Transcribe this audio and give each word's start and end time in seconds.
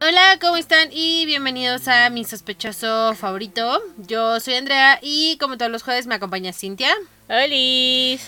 Hola, 0.00 0.38
¿cómo 0.40 0.56
están? 0.56 0.90
Y 0.92 1.26
bienvenidos 1.26 1.88
a 1.88 2.08
mi 2.08 2.24
sospechoso 2.24 3.16
favorito. 3.16 3.82
Yo 3.96 4.38
soy 4.38 4.54
Andrea 4.54 5.00
y 5.02 5.36
como 5.38 5.58
todos 5.58 5.72
los 5.72 5.82
jueves 5.82 6.06
me 6.06 6.14
acompaña 6.14 6.52
Cintia. 6.52 6.94
¡Hola! 7.28 8.22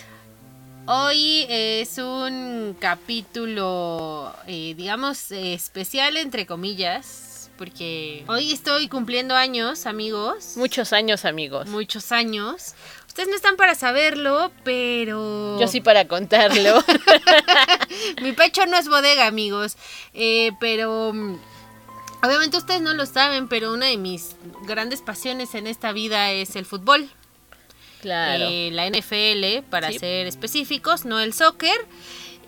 Hoy 0.86 1.46
es 1.48 1.96
un 1.98 2.76
capítulo, 2.80 4.34
eh, 4.48 4.74
digamos, 4.76 5.30
eh, 5.30 5.54
especial 5.54 6.16
entre 6.16 6.44
comillas, 6.44 7.52
porque 7.56 8.24
hoy 8.26 8.52
estoy 8.52 8.88
cumpliendo 8.88 9.36
años, 9.36 9.86
amigos. 9.86 10.56
Muchos 10.56 10.92
años, 10.92 11.24
amigos. 11.24 11.68
Muchos 11.68 12.10
años. 12.10 12.74
Ustedes 13.06 13.28
no 13.28 13.36
están 13.36 13.56
para 13.56 13.76
saberlo, 13.76 14.50
pero... 14.64 15.56
Yo 15.60 15.68
sí 15.68 15.80
para 15.80 16.08
contarlo. 16.08 16.82
Mi 18.22 18.32
pecho 18.32 18.66
no 18.66 18.76
es 18.76 18.88
bodega, 18.88 19.28
amigos. 19.28 19.76
Eh, 20.14 20.50
pero... 20.58 21.12
Obviamente 22.22 22.56
ustedes 22.58 22.82
no 22.82 22.92
lo 22.92 23.06
saben, 23.06 23.48
pero 23.48 23.72
una 23.72 23.86
de 23.86 23.96
mis 23.96 24.36
grandes 24.66 25.00
pasiones 25.00 25.54
en 25.54 25.66
esta 25.66 25.92
vida 25.92 26.30
es 26.32 26.54
el 26.56 26.66
fútbol. 26.66 27.08
claro. 28.02 28.46
Eh, 28.48 28.70
la 28.72 28.86
NFL, 28.86 29.62
para 29.68 29.90
Sí. 29.92 29.98
ser 29.98 30.26
específicos, 30.26 31.04
no 31.04 31.20
el 31.20 31.34
soccer. 31.34 31.76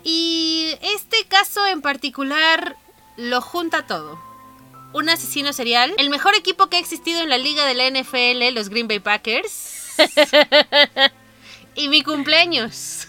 Y 0.04 0.74
este 0.80 1.26
caso 1.26 1.66
en 1.66 1.82
particular 1.82 2.76
lo 3.18 3.40
junta 3.42 3.86
todo. 3.86 4.18
Un 4.94 5.08
asesino 5.10 5.52
serial, 5.52 5.92
el 5.98 6.08
mejor 6.10 6.34
equipo 6.34 6.68
que 6.68 6.76
ha 6.76 6.80
existido 6.80 7.20
en 7.20 7.28
la 7.28 7.38
liga 7.38 7.66
de 7.66 7.74
la 7.74 7.86
NFL, 7.86 8.50
los 8.54 8.68
Green 8.70 8.88
Bay 8.88 8.98
Packers. 9.00 9.94
y 11.74 11.88
mi 11.88 12.02
cumpleaños. 12.02 13.08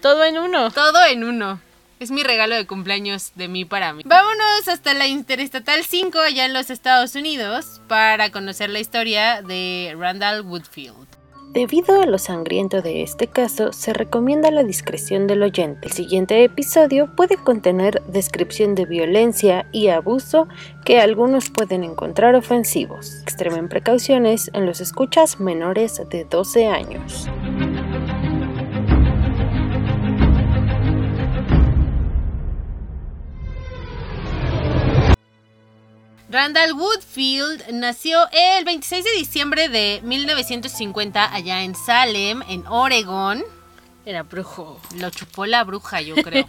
Todo 0.00 0.24
en 0.24 0.38
uno. 0.38 0.70
Todo 0.70 1.04
en 1.06 1.24
uno. 1.24 1.60
Es 2.00 2.10
mi 2.10 2.22
regalo 2.22 2.54
de 2.54 2.66
cumpleaños 2.66 3.32
de 3.34 3.48
mí 3.48 3.64
para 3.64 3.92
mí. 3.92 4.02
Vámonos 4.06 4.68
hasta 4.68 4.94
la 4.94 5.08
Interestatal 5.08 5.82
5 5.84 6.18
allá 6.18 6.46
en 6.46 6.52
los 6.52 6.70
Estados 6.70 7.14
Unidos 7.14 7.80
para 7.88 8.30
conocer 8.30 8.70
la 8.70 8.78
historia 8.78 9.42
de 9.42 9.94
Randall 9.98 10.42
Woodfield. 10.42 11.08
Debido 11.52 12.02
a 12.02 12.06
lo 12.06 12.18
sangriento 12.18 12.82
de 12.82 13.02
este 13.02 13.26
caso, 13.26 13.72
se 13.72 13.94
recomienda 13.94 14.50
la 14.50 14.62
discreción 14.62 15.26
del 15.26 15.42
oyente. 15.42 15.88
El 15.88 15.92
siguiente 15.92 16.44
episodio 16.44 17.16
puede 17.16 17.36
contener 17.36 18.02
descripción 18.06 18.74
de 18.74 18.84
violencia 18.84 19.66
y 19.72 19.88
abuso 19.88 20.46
que 20.84 21.00
algunos 21.00 21.48
pueden 21.50 21.84
encontrar 21.84 22.34
ofensivos. 22.34 23.22
Extremen 23.22 23.68
precauciones 23.68 24.50
en 24.52 24.66
los 24.66 24.82
escuchas 24.82 25.40
menores 25.40 26.02
de 26.10 26.24
12 26.26 26.66
años. 26.66 27.28
Randall 36.30 36.74
Woodfield 36.74 37.70
nació 37.72 38.18
el 38.32 38.66
26 38.66 39.02
de 39.02 39.12
diciembre 39.12 39.70
de 39.70 40.00
1950 40.04 41.32
allá 41.32 41.62
en 41.62 41.74
Salem, 41.74 42.42
en 42.50 42.66
Oregon. 42.66 43.42
Era 44.04 44.24
brujo. 44.24 44.78
Lo 44.96 45.08
chupó 45.08 45.46
la 45.46 45.64
bruja, 45.64 46.02
yo 46.02 46.16
creo. 46.16 46.46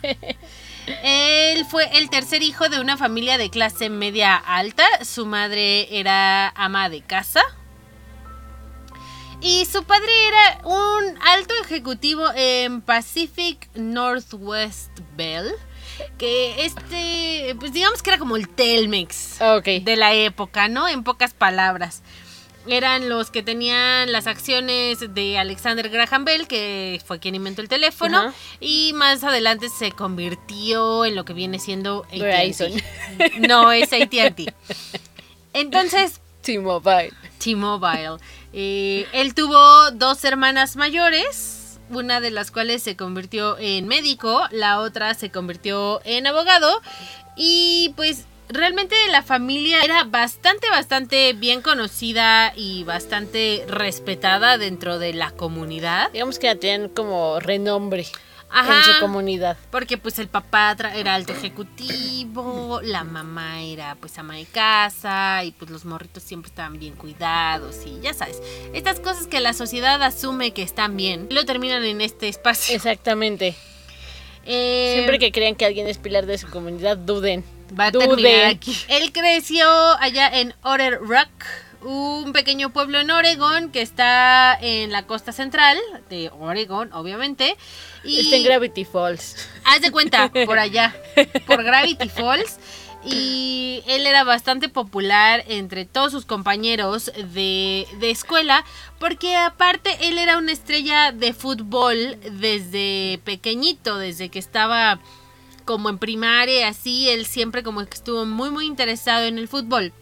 Él 1.03 1.65
fue 1.65 1.97
el 1.97 2.09
tercer 2.09 2.41
hijo 2.41 2.67
de 2.67 2.81
una 2.81 2.97
familia 2.97 3.37
de 3.37 3.49
clase 3.49 3.89
media 3.89 4.35
alta. 4.35 4.83
Su 5.05 5.25
madre 5.25 5.97
era 5.97 6.49
ama 6.49 6.89
de 6.89 7.01
casa. 7.01 7.41
Y 9.39 9.65
su 9.65 9.85
padre 9.85 10.11
era 10.27 10.61
un 10.65 11.17
alto 11.21 11.53
ejecutivo 11.63 12.25
en 12.35 12.81
Pacific 12.81 13.69
Northwest 13.75 14.91
Bell. 15.15 15.53
Que 16.17 16.65
este, 16.65 17.55
pues 17.59 17.73
digamos 17.73 18.01
que 18.03 18.09
era 18.11 18.19
como 18.19 18.35
el 18.35 18.47
Telmex 18.49 19.41
Ok. 19.41 19.65
de 19.83 19.95
la 19.95 20.13
época, 20.13 20.67
¿no? 20.67 20.87
En 20.87 21.03
pocas 21.03 21.33
palabras. 21.33 22.01
Eran 22.67 23.09
los 23.09 23.31
que 23.31 23.41
tenían 23.41 24.11
las 24.11 24.27
acciones 24.27 24.99
de 25.13 25.39
Alexander 25.39 25.89
Graham 25.89 26.25
Bell, 26.25 26.47
que 26.47 27.01
fue 27.05 27.19
quien 27.19 27.33
inventó 27.33 27.61
el 27.61 27.69
teléfono, 27.69 28.33
y 28.59 28.91
más 28.93 29.23
adelante 29.23 29.69
se 29.69 29.91
convirtió 29.91 31.05
en 31.05 31.15
lo 31.15 31.25
que 31.25 31.33
viene 31.33 31.57
siendo. 31.57 32.05
AT&T. 32.11 32.83
No, 33.47 33.71
es 33.71 33.91
AT&T. 33.93 34.53
Entonces, 35.53 36.21
T-Mobile. 36.41 37.13
T-Mobile. 37.43 38.17
Eh, 38.53 39.07
él 39.13 39.33
tuvo 39.33 39.91
dos 39.91 40.23
hermanas 40.23 40.75
mayores, 40.75 41.58
una 41.89 42.21
de 42.21 42.31
las 42.31 42.51
cuales 42.51 42.83
se 42.83 42.95
convirtió 42.95 43.57
en 43.57 43.87
médico, 43.87 44.41
la 44.51 44.79
otra 44.79 45.13
se 45.13 45.31
convirtió 45.31 46.01
en 46.05 46.27
abogado 46.27 46.81
y 47.35 47.93
pues 47.95 48.25
realmente 48.49 48.95
la 49.11 49.21
familia 49.21 49.83
era 49.83 50.03
bastante, 50.03 50.69
bastante 50.69 51.33
bien 51.33 51.61
conocida 51.61 52.51
y 52.55 52.83
bastante 52.83 53.65
respetada 53.67 54.57
dentro 54.57 54.99
de 54.99 55.13
la 55.13 55.31
comunidad. 55.31 56.11
Digamos 56.11 56.39
que 56.39 56.47
ya 56.47 56.55
tenían 56.55 56.89
como 56.89 57.39
renombre 57.39 58.05
Ajá. 58.51 58.77
en 58.79 58.83
su 58.95 58.99
comunidad. 59.01 59.57
Porque 59.71 59.97
pues 59.97 60.17
el 60.19 60.27
papá 60.27 60.75
era 60.95 61.15
alto 61.15 61.33
ejecutivo, 61.33 62.79
la 62.83 63.03
mamá 63.03 63.61
era 63.61 63.95
pues 63.95 64.17
ama 64.17 64.35
de 64.35 64.45
casa 64.45 65.43
y 65.43 65.51
pues 65.51 65.69
los 65.71 65.85
morritos 65.85 66.23
siempre 66.23 66.49
estaban 66.49 66.79
bien 66.79 66.95
cuidados 66.95 67.77
y 67.85 67.99
ya 68.01 68.13
sabes, 68.13 68.41
estas 68.73 68.99
cosas 68.99 69.27
que 69.27 69.39
la 69.39 69.53
sociedad 69.53 70.01
asume 70.03 70.51
que 70.51 70.63
están 70.63 70.97
bien, 70.97 71.27
lo 71.29 71.45
terminan 71.45 71.83
en 71.83 72.01
este 72.01 72.27
espacio. 72.27 72.75
Exactamente. 72.75 73.55
Eh, 74.45 74.93
Siempre 74.95 75.19
que 75.19 75.31
crean 75.31 75.55
que 75.55 75.65
alguien 75.65 75.87
es 75.87 75.97
pilar 75.97 76.25
de 76.25 76.37
su 76.37 76.47
comunidad, 76.49 76.97
duden. 76.97 77.43
va 77.79 77.85
a 77.87 77.91
Duden. 77.91 78.09
terminar 78.09 78.45
aquí. 78.45 78.75
Él 78.87 79.11
creció 79.11 79.67
allá 79.99 80.27
en 80.39 80.55
Otter 80.63 80.99
Rock, 81.01 81.29
un 81.81 82.33
pequeño 82.33 82.71
pueblo 82.71 82.99
en 82.99 83.09
Oregon 83.11 83.71
que 83.71 83.81
está 83.81 84.57
en 84.59 84.91
la 84.91 85.05
costa 85.05 85.31
central 85.31 85.77
de 86.09 86.29
Oregon, 86.39 86.91
obviamente. 86.93 87.55
Y 88.03 88.19
Está 88.19 88.35
en 88.35 88.43
Gravity 88.43 88.85
Falls. 88.85 89.47
Haz 89.65 89.81
de 89.81 89.91
cuenta, 89.91 90.31
por 90.45 90.59
allá, 90.59 90.95
por 91.45 91.63
Gravity 91.63 92.09
Falls. 92.09 92.59
Y 93.05 93.81
él 93.87 94.05
era 94.05 94.25
bastante 94.25 94.67
popular 94.67 95.45
entre 95.47 95.85
todos 95.85 96.11
sus 96.11 96.25
compañeros 96.25 97.11
de, 97.33 97.87
de 97.99 98.11
escuela, 98.11 98.65
porque 98.99 99.37
aparte 99.37 99.89
él 100.01 100.17
era 100.17 100.37
una 100.37 100.51
estrella 100.51 101.13
de 101.13 101.31
fútbol 101.31 102.17
desde 102.29 103.21
pequeñito, 103.23 103.97
desde 103.97 104.27
que 104.27 104.39
estaba 104.39 104.99
como 105.63 105.87
en 105.87 105.97
primaria, 105.97 106.67
así, 106.67 107.09
él 107.09 107.25
siempre 107.25 107.63
como 107.63 107.85
que 107.85 107.93
estuvo 107.93 108.25
muy 108.25 108.49
muy 108.49 108.65
interesado 108.65 109.25
en 109.25 109.37
el 109.37 109.47
fútbol 109.47 109.93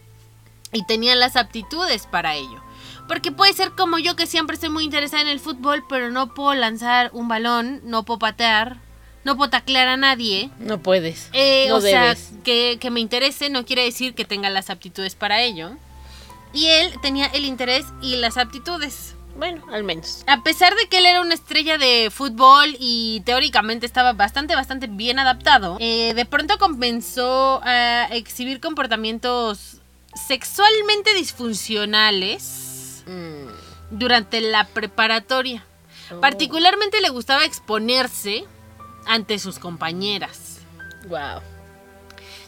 y 0.73 0.85
tenía 0.85 1.16
las 1.16 1.35
aptitudes 1.35 2.07
para 2.07 2.35
ello. 2.35 2.61
Porque 3.07 3.31
puede 3.31 3.53
ser 3.53 3.72
como 3.72 4.00
yo 4.00 4.16
que 4.16 4.28
siempre 4.28 4.55
estoy 4.55 4.69
muy 4.69 4.83
interesada 4.83 5.22
en 5.22 5.29
el 5.29 5.39
fútbol, 5.39 5.85
pero 5.88 6.11
no 6.11 6.33
puedo 6.33 6.53
lanzar 6.53 7.09
un 7.13 7.28
balón, 7.28 7.81
no 7.85 8.03
puedo 8.03 8.19
patear, 8.19 8.78
no 9.23 9.38
puedo 9.38 9.50
taclear 9.50 9.88
a 9.88 9.97
nadie. 9.97 10.50
No 10.59 10.79
puedes. 10.79 11.29
Eh, 11.33 11.67
no 11.69 11.75
o 11.75 11.81
debes. 11.81 12.19
sea, 12.19 12.44
que, 12.44 12.78
que 12.79 12.91
me 12.91 13.00
interese 13.00 13.50
no 13.50 13.66
quiere 13.66 13.83
decir 13.83 14.13
que 14.13 14.25
tenga 14.25 14.50
las 14.50 14.69
aptitudes 14.69 15.16
para 15.16 15.41
ello. 15.41 15.72
Y 16.53 16.67
él 16.67 16.94
tenía 17.01 17.28
el 17.28 17.45
interés 17.45 17.85
y 18.01 18.17
las 18.17 18.38
aptitudes. 18.38 19.16
Bueno, 19.38 19.63
al 19.72 19.84
menos. 19.84 20.23
A 20.28 20.41
pesar 20.44 20.75
de 20.75 20.88
que 20.88 20.97
él 20.97 21.05
era 21.05 21.22
una 21.22 21.34
estrella 21.34 21.78
de 21.78 22.09
fútbol 22.11 22.75
y 22.79 23.22
teóricamente 23.25 23.85
estaba 23.85 24.13
bastante, 24.13 24.55
bastante 24.55 24.88
bien 24.88 25.19
adaptado, 25.19 25.78
eh, 25.79 26.13
de 26.16 26.25
pronto 26.25 26.57
comenzó 26.57 27.61
a 27.63 28.05
exhibir 28.05 28.59
comportamientos 28.59 29.81
sexualmente 30.17 31.13
disfuncionales 31.13 32.67
Mm, 33.07 33.47
durante 33.97 34.41
la 34.41 34.66
preparatoria. 34.67 35.63
Oh. 36.11 36.19
Particularmente 36.19 37.01
le 37.01 37.09
gustaba 37.09 37.45
exponerse 37.45 38.45
ante 39.05 39.39
sus 39.39 39.59
compañeras. 39.59 40.59
Wow. 41.07 41.41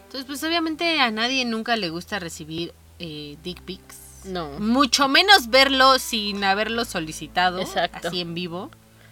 Entonces, 0.04 0.26
pues 0.26 0.44
obviamente 0.44 1.00
a 1.00 1.12
nadie 1.12 1.46
nunca 1.46 1.76
le 1.76 1.90
gusta 1.90 2.20
recibir 2.20 2.74
eh, 3.00 3.38
dick 3.44 3.62
pics. 3.62 3.98
No. 4.26 4.50
Mucho 4.60 5.08
menos 5.08 5.50
verlo 5.50 5.98
sin 5.98 6.44
haberlo 6.44 6.84
solicitado. 6.84 7.60
Exacto. 7.60 8.10
Así 8.10 8.20
en 8.20 8.34
vivo. 8.34 8.70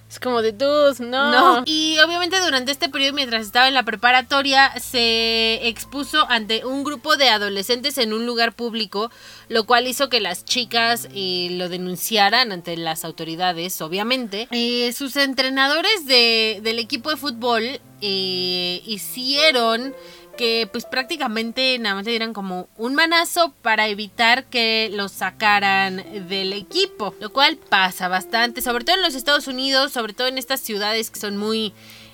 Es 0.09 0.21
como 0.21 0.41
de 0.41 0.53
tus, 0.53 1.01
no. 1.01 1.31
No. 1.31 1.63
Y 1.65 1.97
obviamente 1.99 2.39
durante 2.39 2.71
este 2.71 2.87
periodo, 2.87 3.11
mientras 3.13 3.41
estaba 3.45 3.67
en 3.67 3.73
la 3.73 3.83
preparatoria, 3.83 4.71
se 4.79 5.67
expuso 5.67 6.25
ante 6.29 6.65
un 6.65 6.85
grupo 6.85 7.17
de 7.17 7.27
adolescentes 7.29 7.97
en 7.97 8.13
un 8.13 8.25
lugar 8.25 8.53
público, 8.53 9.11
lo 9.49 9.65
cual 9.65 9.85
hizo 9.85 10.07
que 10.07 10.21
las 10.21 10.45
chicas 10.45 11.09
eh, 11.13 11.49
lo 11.51 11.67
denunciaran 11.67 12.53
ante 12.53 12.77
las 12.77 13.03
autoridades, 13.03 13.81
obviamente. 13.81 14.47
Eh, 14.51 14.93
sus 14.93 15.17
entrenadores 15.17 16.05
de- 16.05 16.61
del 16.63 16.79
equipo 16.79 17.09
de 17.09 17.17
fútbol 17.17 17.81
eh, 18.01 18.81
hicieron 18.85 19.93
que 20.37 20.69
pues 20.71 20.85
prácticamente 20.85 21.77
nada 21.79 21.95
más 21.95 22.05
le 22.05 22.11
dieran 22.11 22.33
como 22.33 22.69
un 22.77 22.95
manazo 22.95 23.53
para 23.61 23.87
evitar 23.89 24.45
que 24.45 24.89
los 24.93 25.11
sacaran 25.11 26.29
del 26.29 26.53
equipo, 26.53 27.13
lo 27.19 27.33
cual 27.33 27.57
pasa 27.57 28.07
bastante, 28.07 28.61
sobre 28.61 28.85
todo 28.85 28.95
en 28.95 29.01
los 29.01 29.15
Estados 29.15 29.47
Unidos, 29.47 29.91
sobre 29.91 30.13
todo 30.13 30.27
en 30.27 30.37
estas 30.37 30.61
ciudades 30.61 31.09
que 31.11 31.19
son 31.19 31.35
muy, 31.35 31.73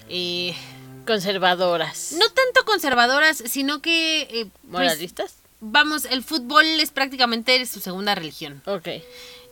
eh, 0.09 0.55
Conservadoras. 1.05 2.13
no 2.13 2.25
tanto 2.29 2.63
conservadoras, 2.65 3.37
sino 3.45 3.81
que, 3.81 4.21
eh, 4.21 4.45
pues, 4.61 4.71
¿Moralistas? 4.71 5.35
vamos, 5.59 6.05
el 6.05 6.23
fútbol 6.23 6.65
es 6.79 6.91
prácticamente 6.91 7.65
su 7.65 7.79
segunda 7.79 8.15
religión. 8.15 8.61
Ok. 8.65 8.87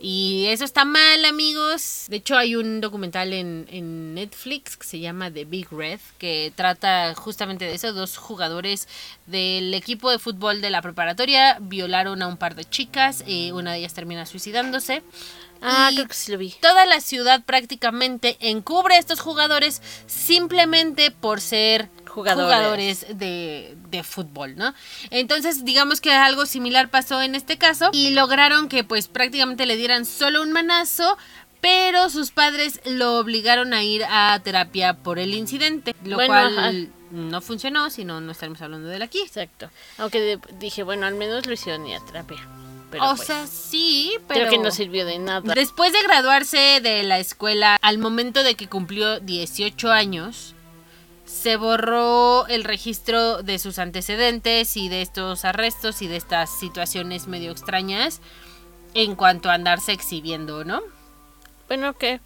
Y 0.04 0.46
eso 0.48 0.64
está 0.64 0.84
mal, 0.84 1.24
amigos. 1.24 2.06
De 2.08 2.16
hecho, 2.16 2.36
hay 2.36 2.56
un 2.56 2.80
documental 2.80 3.32
en, 3.32 3.68
en 3.70 4.14
Netflix 4.14 4.76
que 4.76 4.84
se 4.84 4.98
llama 4.98 5.30
The 5.30 5.44
Big 5.44 5.68
Red, 5.70 6.00
que 6.18 6.52
trata 6.56 7.14
justamente 7.14 7.66
de 7.66 7.74
eso. 7.74 7.92
Dos 7.92 8.16
jugadores 8.16 8.88
del 9.26 9.72
equipo 9.74 10.10
de 10.10 10.18
fútbol 10.18 10.60
de 10.60 10.70
la 10.70 10.82
preparatoria 10.82 11.58
violaron 11.60 12.20
a 12.20 12.26
un 12.26 12.36
par 12.36 12.56
de 12.56 12.64
chicas. 12.64 13.22
eh, 13.28 13.52
una 13.52 13.72
de 13.72 13.78
ellas 13.78 13.94
termina 13.94 14.26
suicidándose. 14.26 15.04
Ah, 15.64 15.90
Y 15.92 15.94
creo 15.94 16.08
que 16.08 16.14
sí 16.14 16.32
lo 16.32 16.38
vi. 16.38 16.52
Toda 16.60 16.84
la 16.86 17.00
ciudad 17.00 17.44
prácticamente 17.44 18.36
encubre 18.40 18.96
a 18.96 18.98
estos 18.98 19.20
jugadores 19.20 19.80
simplemente 20.08 21.12
por 21.12 21.40
ser 21.40 21.88
Jugadores. 22.12 22.54
jugadores, 22.56 23.06
de, 23.18 23.76
de 23.90 24.02
fútbol, 24.02 24.54
¿no? 24.56 24.74
Entonces, 25.10 25.64
digamos 25.64 26.00
que 26.00 26.12
algo 26.12 26.44
similar 26.46 26.90
pasó 26.90 27.22
en 27.22 27.34
este 27.34 27.56
caso 27.58 27.88
y 27.92 28.10
lograron 28.10 28.68
que 28.68 28.84
pues 28.84 29.08
prácticamente 29.08 29.64
le 29.66 29.76
dieran 29.76 30.04
solo 30.04 30.42
un 30.42 30.52
manazo, 30.52 31.16
pero 31.62 32.10
sus 32.10 32.30
padres 32.30 32.80
lo 32.84 33.18
obligaron 33.18 33.72
a 33.72 33.82
ir 33.82 34.04
a 34.04 34.38
terapia 34.44 34.94
por 34.94 35.18
el 35.18 35.32
incidente, 35.32 35.94
lo 36.04 36.16
Bueno, 36.16 36.32
cual 36.34 36.58
ajá. 36.58 36.72
no 37.12 37.40
funcionó, 37.40 37.88
si 37.88 38.04
no, 38.04 38.20
no 38.20 38.32
estaremos 38.32 38.60
hablando 38.60 38.88
de 38.88 38.96
él 38.96 39.02
aquí. 39.02 39.20
Exacto. 39.20 39.70
Aunque 39.98 40.20
de- 40.20 40.38
dije, 40.58 40.82
bueno, 40.82 41.06
al 41.06 41.14
menos 41.14 41.46
lo 41.46 41.52
hicieron 41.54 41.86
ir 41.86 41.96
a 41.96 42.04
terapia. 42.04 42.46
Pero 42.90 43.10
o 43.10 43.14
pues, 43.16 43.26
sea, 43.26 43.46
sí, 43.46 44.12
pero... 44.28 44.40
creo 44.40 44.50
que 44.50 44.58
no 44.58 44.70
sirvió 44.70 45.06
de 45.06 45.18
nada. 45.18 45.54
Después 45.54 45.92
de 45.94 46.02
graduarse 46.02 46.80
de 46.82 47.04
la 47.04 47.18
escuela, 47.20 47.78
al 47.80 47.96
momento 47.96 48.42
de 48.42 48.54
que 48.54 48.68
cumplió 48.68 49.18
18 49.18 49.90
años, 49.90 50.54
se 51.42 51.56
borró 51.56 52.46
el 52.46 52.62
registro 52.62 53.42
de 53.42 53.58
sus 53.58 53.80
antecedentes 53.80 54.76
y 54.76 54.88
de 54.88 55.02
estos 55.02 55.44
arrestos 55.44 56.00
y 56.00 56.06
de 56.06 56.16
estas 56.16 56.56
situaciones 56.56 57.26
medio 57.26 57.50
extrañas 57.50 58.20
en 58.94 59.16
cuanto 59.16 59.50
a 59.50 59.54
andarse 59.54 59.90
exhibiendo, 59.90 60.64
¿no? 60.64 60.82
Bueno, 61.66 61.94
que 61.94 62.20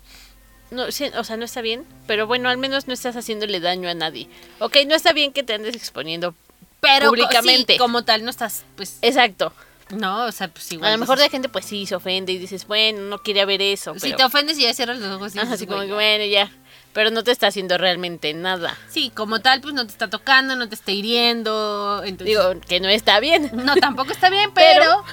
no, 0.71 0.93
sí, 0.93 1.07
o 1.17 1.25
sea, 1.25 1.39
no 1.39 1.47
está 1.47 1.63
bien, 1.63 1.87
pero 2.07 2.27
bueno, 2.27 2.51
al 2.51 2.59
menos 2.59 2.89
no 2.89 2.93
estás 2.93 3.17
haciéndole 3.17 3.61
daño 3.61 3.89
a 3.89 3.95
nadie. 3.95 4.29
Ok, 4.59 4.77
no 4.87 4.95
está 4.95 5.15
bien 5.15 5.33
que 5.33 5.43
te 5.43 5.55
andes 5.55 5.75
exponiendo. 5.75 6.35
Pero 6.81 7.09
Públicamente. 7.09 7.75
sí, 7.75 7.79
como 7.79 8.05
tal, 8.05 8.23
no 8.23 8.29
estás, 8.31 8.65
pues, 8.77 8.99
Exacto. 9.01 9.51
No, 9.91 10.25
o 10.25 10.33
sea, 10.33 10.49
pues 10.49 10.71
igual. 10.73 10.89
A 10.91 10.93
lo 10.93 10.99
mejor 10.99 11.17
dices- 11.19 11.31
de 11.31 11.37
gente 11.37 11.49
pues 11.49 11.65
sí 11.65 11.87
se 11.87 11.95
ofende 11.95 12.33
y 12.33 12.39
dices, 12.39 12.67
bueno, 12.67 13.01
no 13.03 13.19
quería 13.23 13.45
ver 13.45 13.63
eso, 13.63 13.95
Si 13.95 14.01
pero 14.01 14.17
te 14.17 14.25
ofendes 14.25 14.59
y 14.59 14.63
ya 14.63 14.75
cierras 14.75 14.99
los 14.99 15.15
ojos 15.17 15.35
y 15.35 15.39
Ajá, 15.39 15.47
dices, 15.47 15.55
así 15.61 15.67
como 15.67 15.79
"Güey, 15.79 15.89
que 15.89 15.95
bueno, 15.95 16.25
ya, 16.25 16.51
pero 16.93 17.11
no 17.11 17.23
te 17.23 17.31
está 17.31 17.47
haciendo 17.49 17.79
realmente 17.79 18.33
nada. 18.35 18.77
Sí, 18.89 19.11
como 19.15 19.41
tal, 19.41 19.61
pues 19.61 19.75
no 19.75 19.85
te 19.87 19.93
está 19.93 20.09
tocando, 20.11 20.57
no 20.57 20.69
te 20.69 20.75
está 20.75 20.91
hiriendo. 20.93 22.03
Entonces, 22.05 22.27
Digo, 22.27 22.61
que 22.67 22.81
no 22.81 22.89
está 22.89 23.21
bien. 23.21 23.51
No, 23.53 23.77
tampoco 23.77 24.13
está 24.13 24.29
bien, 24.31 24.51
pero, 24.55 24.81
Pero- 24.81 25.05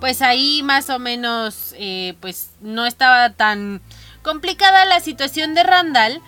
pues 0.00 0.20
ahí 0.20 0.62
más 0.64 0.90
o 0.90 0.98
menos 0.98 1.74
eh, 1.78 2.14
pues 2.20 2.50
no 2.60 2.84
estaba 2.86 3.30
tan 3.34 3.80
complicada 4.22 4.84
la 4.84 5.00
situación 5.00 5.54
de 5.54 5.62
Randall. 5.62 6.20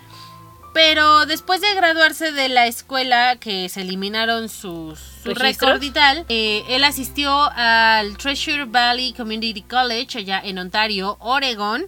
Pero 0.73 1.25
después 1.27 1.61
de 1.61 1.73
graduarse 1.75 2.33
de 2.33 2.49
la 2.49 2.67
escuela, 2.67 3.37
que 3.37 3.69
se 3.69 3.83
eliminaron 3.83 4.49
sus 4.49 4.99
su 5.25 5.35
récord 5.35 5.83
y 5.83 5.91
tal, 5.91 6.27
eh, 6.29 6.65
él 6.69 6.85
asistió 6.85 7.33
al 7.55 8.17
Treasure 8.19 8.67
Valley 8.67 9.13
Community 9.15 9.63
College 9.63 10.19
allá 10.19 10.41
en 10.45 10.59
Ontario, 10.59 11.17
Oregon, 11.21 11.87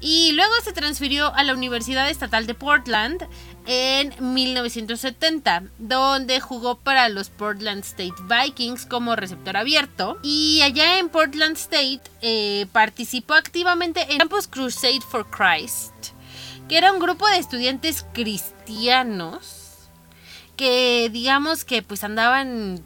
y 0.00 0.32
luego 0.32 0.52
se 0.62 0.72
transfirió 0.72 1.34
a 1.34 1.42
la 1.42 1.52
Universidad 1.52 2.08
Estatal 2.08 2.46
de 2.46 2.54
Portland 2.54 3.26
en 3.66 4.14
1970, 4.32 5.64
donde 5.78 6.40
jugó 6.40 6.76
para 6.76 7.08
los 7.08 7.30
Portland 7.30 7.84
State 7.84 8.14
Vikings 8.22 8.86
como 8.86 9.16
receptor 9.16 9.56
abierto. 9.56 10.18
Y 10.22 10.60
allá 10.62 10.98
en 10.98 11.08
Portland 11.08 11.56
State 11.56 12.00
eh, 12.22 12.66
participó 12.72 13.34
activamente 13.34 14.06
en 14.08 14.18
Campus 14.18 14.46
Crusade 14.46 15.00
for 15.00 15.28
Christ, 15.28 15.92
que 16.68 16.78
era 16.78 16.92
un 16.92 17.00
grupo 17.00 17.26
de 17.26 17.38
estudiantes 17.38 18.06
cristianos 18.14 19.57
que 20.58 21.08
digamos 21.10 21.64
que 21.64 21.82
pues 21.82 22.04
andaban 22.04 22.82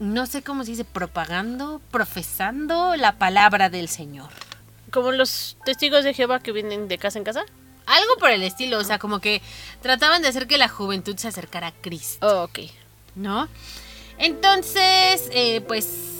no 0.00 0.26
sé 0.26 0.42
cómo 0.42 0.64
se 0.64 0.72
dice 0.72 0.84
propagando, 0.84 1.80
profesando 1.92 2.96
la 2.96 3.18
palabra 3.18 3.70
del 3.70 3.88
Señor. 3.88 4.28
Como 4.90 5.12
los 5.12 5.56
testigos 5.64 6.02
de 6.04 6.12
Jehová 6.12 6.40
que 6.40 6.50
vienen 6.52 6.88
de 6.88 6.98
casa 6.98 7.18
en 7.18 7.24
casa. 7.24 7.44
Algo 7.86 8.16
por 8.18 8.30
el 8.30 8.42
estilo, 8.42 8.78
o 8.78 8.84
sea, 8.84 8.98
como 8.98 9.20
que 9.20 9.40
trataban 9.80 10.22
de 10.22 10.28
hacer 10.28 10.46
que 10.46 10.58
la 10.58 10.68
juventud 10.68 11.16
se 11.16 11.28
acercara 11.28 11.68
a 11.68 11.72
Cristo, 11.72 12.26
Oh, 12.26 12.44
ok. 12.44 12.58
¿no? 13.14 13.48
Entonces, 14.18 15.28
eh, 15.32 15.60
pues 15.66 16.11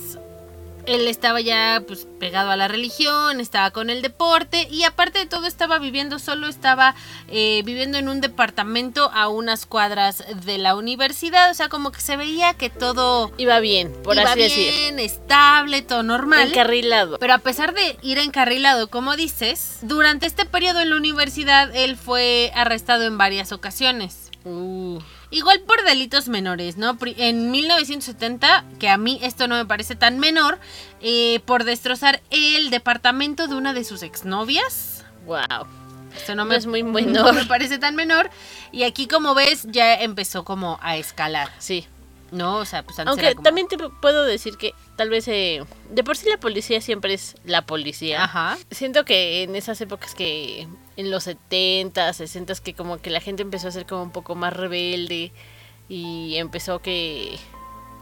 él 0.86 1.06
estaba 1.08 1.40
ya 1.40 1.82
pues 1.86 2.06
pegado 2.18 2.50
a 2.50 2.56
la 2.56 2.68
religión, 2.68 3.40
estaba 3.40 3.70
con 3.70 3.90
el 3.90 4.02
deporte 4.02 4.68
y 4.70 4.84
aparte 4.84 5.18
de 5.18 5.26
todo 5.26 5.46
estaba 5.46 5.78
viviendo 5.78 6.18
solo, 6.18 6.48
estaba 6.48 6.94
eh, 7.28 7.62
viviendo 7.64 7.98
en 7.98 8.08
un 8.08 8.20
departamento 8.20 9.10
a 9.12 9.28
unas 9.28 9.66
cuadras 9.66 10.24
de 10.44 10.58
la 10.58 10.74
universidad, 10.76 11.50
o 11.50 11.54
sea, 11.54 11.68
como 11.68 11.92
que 11.92 12.00
se 12.00 12.16
veía 12.16 12.54
que 12.54 12.70
todo 12.70 13.32
Iba 13.38 13.60
bien, 13.60 13.92
por 14.02 14.16
iba 14.16 14.30
así 14.30 14.40
decir. 14.40 14.72
bien, 14.72 14.98
estable, 14.98 15.82
todo 15.82 16.02
normal. 16.02 16.48
Encarrilado. 16.48 17.18
Pero 17.18 17.34
a 17.34 17.38
pesar 17.38 17.74
de 17.74 17.98
ir 18.02 18.18
encarrilado, 18.18 18.88
como 18.88 19.16
dices, 19.16 19.78
durante 19.82 20.26
este 20.26 20.44
periodo 20.44 20.80
en 20.80 20.90
la 20.90 20.96
universidad 20.96 21.74
él 21.74 21.96
fue 21.96 22.52
arrestado 22.54 23.04
en 23.04 23.18
varias 23.18 23.52
ocasiones. 23.52 24.30
Uh, 24.44 24.98
Igual 25.32 25.60
por 25.62 25.82
delitos 25.84 26.28
menores, 26.28 26.76
¿no? 26.76 26.96
En 27.16 27.50
1970, 27.50 28.64
que 28.78 28.88
a 28.88 28.96
mí 28.96 29.18
esto 29.22 29.48
no 29.48 29.56
me 29.56 29.66
parece 29.66 29.96
tan 29.96 30.18
menor, 30.18 30.58
eh, 31.00 31.40
por 31.46 31.64
destrozar 31.64 32.22
el 32.30 32.70
departamento 32.70 33.48
de 33.48 33.54
una 33.56 33.72
de 33.74 33.82
sus 33.84 34.02
exnovias. 34.02 35.04
wow. 35.26 35.66
Esto 36.16 36.34
no 36.34 36.44
No 36.44 36.50
me, 36.50 36.56
es 36.56 36.66
muy 36.66 36.82
no 37.06 37.32
me 37.32 37.46
parece 37.46 37.78
tan 37.78 37.96
menor. 37.96 38.28
Y 38.70 38.82
aquí, 38.82 39.08
como 39.08 39.34
ves, 39.34 39.62
ya 39.70 39.94
empezó 39.94 40.44
como 40.44 40.78
a 40.82 40.96
escalar, 40.98 41.50
Sí. 41.58 41.86
¿no? 42.30 42.56
O 42.58 42.64
sea, 42.66 42.82
pues 42.82 42.98
antes 42.98 43.10
Aunque 43.10 43.26
era 43.26 43.34
como- 43.34 43.44
también 43.44 43.66
te 43.68 43.78
puedo 43.78 44.24
decir 44.24 44.56
que 44.58 44.74
tal 44.96 45.08
vez 45.08 45.26
eh, 45.28 45.64
de 45.90 46.04
por 46.04 46.16
sí 46.18 46.28
la 46.28 46.36
policía 46.38 46.80
siempre 46.82 47.14
es 47.14 47.36
la 47.44 47.64
policía. 47.64 48.24
Ajá. 48.24 48.58
Siento 48.70 49.04
que 49.06 49.42
en 49.42 49.56
esas 49.56 49.80
épocas 49.80 50.14
que 50.14 50.68
en 50.96 51.10
los 51.10 51.24
70, 51.24 52.12
60 52.12 52.54
que 52.62 52.74
como 52.74 52.98
que 52.98 53.10
la 53.10 53.20
gente 53.20 53.42
empezó 53.42 53.68
a 53.68 53.70
ser 53.72 53.86
como 53.86 54.02
un 54.02 54.10
poco 54.10 54.34
más 54.34 54.52
rebelde 54.52 55.32
y 55.88 56.36
empezó 56.36 56.80
que 56.80 57.38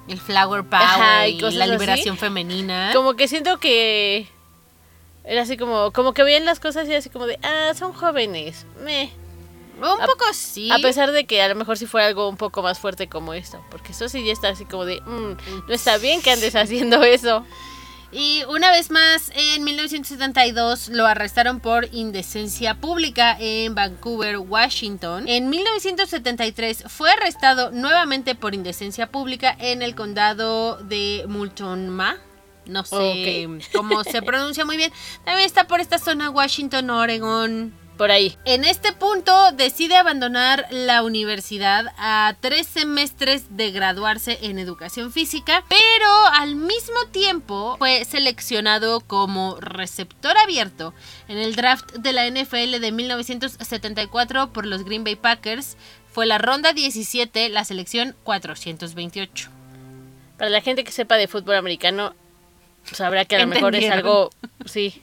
El 0.09 0.19
flower 0.21 0.65
power 0.65 0.83
Ajá, 0.85 1.29
y 1.29 1.39
la 1.41 1.49
así. 1.65 1.71
liberación 1.73 2.17
femenina. 2.19 2.91
como 2.94 3.15
que 3.15 3.29
siento 3.29 3.59
que 3.61 4.27
era 5.25 5.43
así 5.43 5.56
como 5.56 5.93
como 5.93 6.15
que 6.15 6.23
veían 6.25 6.44
las 6.44 6.59
cosas 6.61 6.89
y 6.89 6.94
así 6.94 7.11
como 7.11 7.27
de, 7.27 7.39
ah, 7.43 7.73
son 7.79 7.93
jóvenes. 7.93 8.67
Meh. 8.82 9.11
Un 9.79 9.85
a- 9.87 10.06
poco 10.06 10.25
sí. 10.35 10.70
A 10.70 10.79
pesar 10.79 11.11
de 11.13 11.25
que 11.27 11.41
a 11.41 11.49
lo 11.49 11.55
mejor 11.55 11.79
si 11.79 11.87
fuera 11.87 12.06
algo 12.06 12.29
un 12.29 12.37
poco 12.37 12.63
más 12.63 12.79
fuerte 12.79 13.09
como 13.09 13.32
esto, 13.35 13.65
porque 13.70 13.93
eso 13.93 14.09
sí 14.11 14.25
ya 14.25 14.32
está 14.32 14.49
así 14.51 14.65
como 14.67 14.85
de, 14.85 15.01
"Mm, 15.03 15.37
no 15.69 15.75
está 15.75 15.97
bien 15.99 16.20
que 16.23 16.31
andes 16.32 16.55
haciendo 16.56 17.03
eso. 17.03 17.47
Y 18.12 18.43
una 18.48 18.72
vez 18.72 18.90
más, 18.90 19.31
en 19.34 19.62
1972 19.62 20.88
lo 20.88 21.06
arrestaron 21.06 21.60
por 21.60 21.88
indecencia 21.93 22.74
pública 22.74 23.36
en 23.38 23.74
Vancouver, 23.74 24.38
Washington. 24.38 25.29
En 25.29 25.48
1973 25.48 26.84
fue 26.88 27.10
arrestado 27.12 27.70
nuevamente 27.70 28.34
por 28.34 28.55
indecencia 28.55 29.06
pública 29.10 29.56
en 29.60 29.82
el 29.82 29.94
condado 29.94 30.76
de 30.79 31.24
Multnomah. 31.29 32.17
No 32.67 32.84
sé 32.84 33.48
cómo 33.72 34.02
se 34.05 34.22
pronuncia 34.22 34.64
muy 34.64 34.76
bien. 34.76 34.93
También 35.24 35.46
está 35.46 35.67
por 35.67 35.81
esta 35.81 35.98
zona 35.98 36.31
Washington, 36.31 36.90
Oregon. 36.90 37.72
Por 38.01 38.11
ahí. 38.11 38.35
En 38.47 38.65
este 38.65 38.95
punto 38.95 39.53
decide 39.53 39.95
abandonar 39.99 40.67
la 40.71 41.03
universidad 41.03 41.93
a 41.99 42.35
tres 42.41 42.67
semestres 42.67 43.55
de 43.59 43.73
graduarse 43.73 44.39
en 44.41 44.59
educación 44.59 45.13
física, 45.13 45.65
pero 45.69 46.09
al 46.33 46.55
mismo 46.57 47.05
tiempo 47.13 47.77
fue 47.77 48.07
seleccionado 48.07 49.01
como 49.01 49.57
receptor 49.61 50.39
abierto 50.39 50.95
en 51.29 51.37
el 51.37 51.55
draft 51.57 51.93
de 51.93 52.15
la 52.15 52.27
NFL 52.27 52.81
de 52.81 52.91
1974 52.91 54.51
por 54.51 54.65
los 54.65 54.83
Green 54.87 55.05
Bay 55.05 55.17
Packers. 55.17 55.77
Fue 56.11 56.25
la 56.25 56.39
ronda 56.39 56.73
17, 56.73 57.51
la 57.51 57.67
selección 57.67 58.17
428. 58.25 59.51
Para 60.39 60.49
la 60.49 60.63
gente 60.63 60.85
que 60.85 60.93
sepa 60.93 61.17
de 61.17 61.29
fútbol 61.29 61.57
americano, 61.57 62.15
sabrá 62.91 63.27
que 63.27 63.37
a 63.37 63.41
lo 63.41 63.47
mejor 63.47 63.75
es 63.75 63.91
algo, 63.91 64.31
sí, 64.65 65.03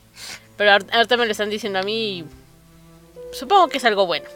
pero 0.56 0.72
ahor- 0.72 0.92
ahorita 0.92 1.16
me 1.16 1.26
lo 1.26 1.30
están 1.30 1.48
diciendo 1.48 1.78
a 1.78 1.82
mí 1.84 2.18
y 2.18 2.24
supongo 3.32 3.68
que 3.68 3.78
es 3.78 3.84
algo 3.84 4.06
bueno. 4.06 4.26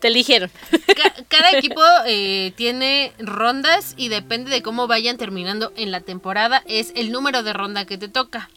Te 0.00 0.08
eligieron. 0.08 0.50
Ca- 0.94 1.14
cada 1.28 1.52
equipo 1.52 1.80
eh, 2.06 2.52
tiene 2.56 3.12
rondas 3.18 3.94
y 3.96 4.08
depende 4.08 4.50
de 4.50 4.62
cómo 4.62 4.86
vayan 4.86 5.16
terminando 5.16 5.72
en 5.76 5.90
la 5.90 6.00
temporada, 6.00 6.62
es 6.66 6.92
el 6.96 7.10
número 7.12 7.42
de 7.42 7.52
ronda 7.54 7.86
que 7.86 7.96
te 7.98 8.08
toca. 8.08 8.50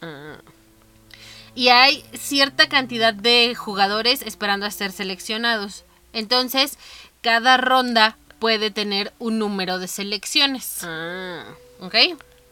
y 1.54 1.68
hay 1.68 2.04
cierta 2.12 2.68
cantidad 2.68 3.14
de 3.14 3.54
jugadores 3.54 4.22
esperando 4.22 4.66
a 4.66 4.70
ser 4.70 4.92
seleccionados. 4.92 5.84
Entonces, 6.12 6.78
cada 7.22 7.56
ronda 7.56 8.16
puede 8.38 8.70
tener 8.70 9.12
un 9.18 9.38
número 9.38 9.78
de 9.78 9.88
selecciones. 9.88 10.78
Ah, 10.82 11.44
¿Ok? 11.80 11.94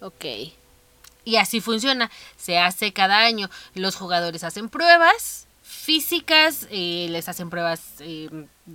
ok. 0.01 0.25
Y 1.25 1.37
así 1.37 1.61
funciona. 1.61 2.11
Se 2.37 2.59
hace 2.59 2.93
cada 2.93 3.19
año. 3.19 3.51
Los 3.75 3.97
jugadores 3.97 4.45
hacen 4.45 4.69
pruebas 4.69 5.47
físicas, 5.89 6.69
eh, 6.71 7.07
les 7.09 7.31
hacen 7.31 7.49
pruebas 7.49 7.81
eh, 8.01 8.29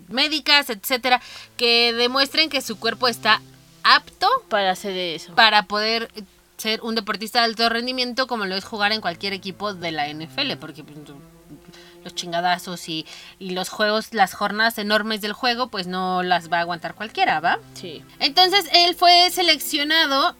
médicas, 0.08 0.72
etcétera, 0.72 1.22
que 1.58 1.94
demuestren 1.94 2.50
que 2.50 2.60
su 2.60 2.80
cuerpo 2.80 3.08
está 3.08 3.40
apto 3.84 4.28
Para 4.50 4.72
hacer 4.72 4.98
eso. 4.98 5.36
para 5.36 5.68
poder 5.68 6.10
ser 6.58 6.82
un 6.82 6.96
deportista 6.96 7.38
de 7.38 7.46
alto 7.46 7.70
rendimiento 7.70 8.26
como 8.26 8.46
lo 8.46 8.56
es 8.56 8.64
jugar 8.64 8.94
en 8.94 9.00
cualquier 9.00 9.34
equipo 9.34 9.76
de 9.76 9.92
la 9.92 10.12
NFL, 10.12 10.54
porque 10.60 10.84
pues, 10.84 10.98
los 12.04 12.16
chingadazos 12.16 12.90
y, 12.90 13.06
y 13.38 13.52
los 13.52 13.70
juegos, 13.70 14.12
las 14.16 14.34
jornadas 14.34 14.80
enormes 14.80 15.22
del 15.22 15.34
juego, 15.34 15.68
pues 15.68 15.86
no 15.86 16.24
las 16.24 16.52
va 16.52 16.58
a 16.58 16.62
aguantar 16.62 16.96
cualquiera, 16.96 17.40
¿va? 17.40 17.60
Sí. 17.76 18.04
Entonces 18.18 18.66
él 18.74 18.96
fue 18.96 19.30
seleccionado 19.30 20.36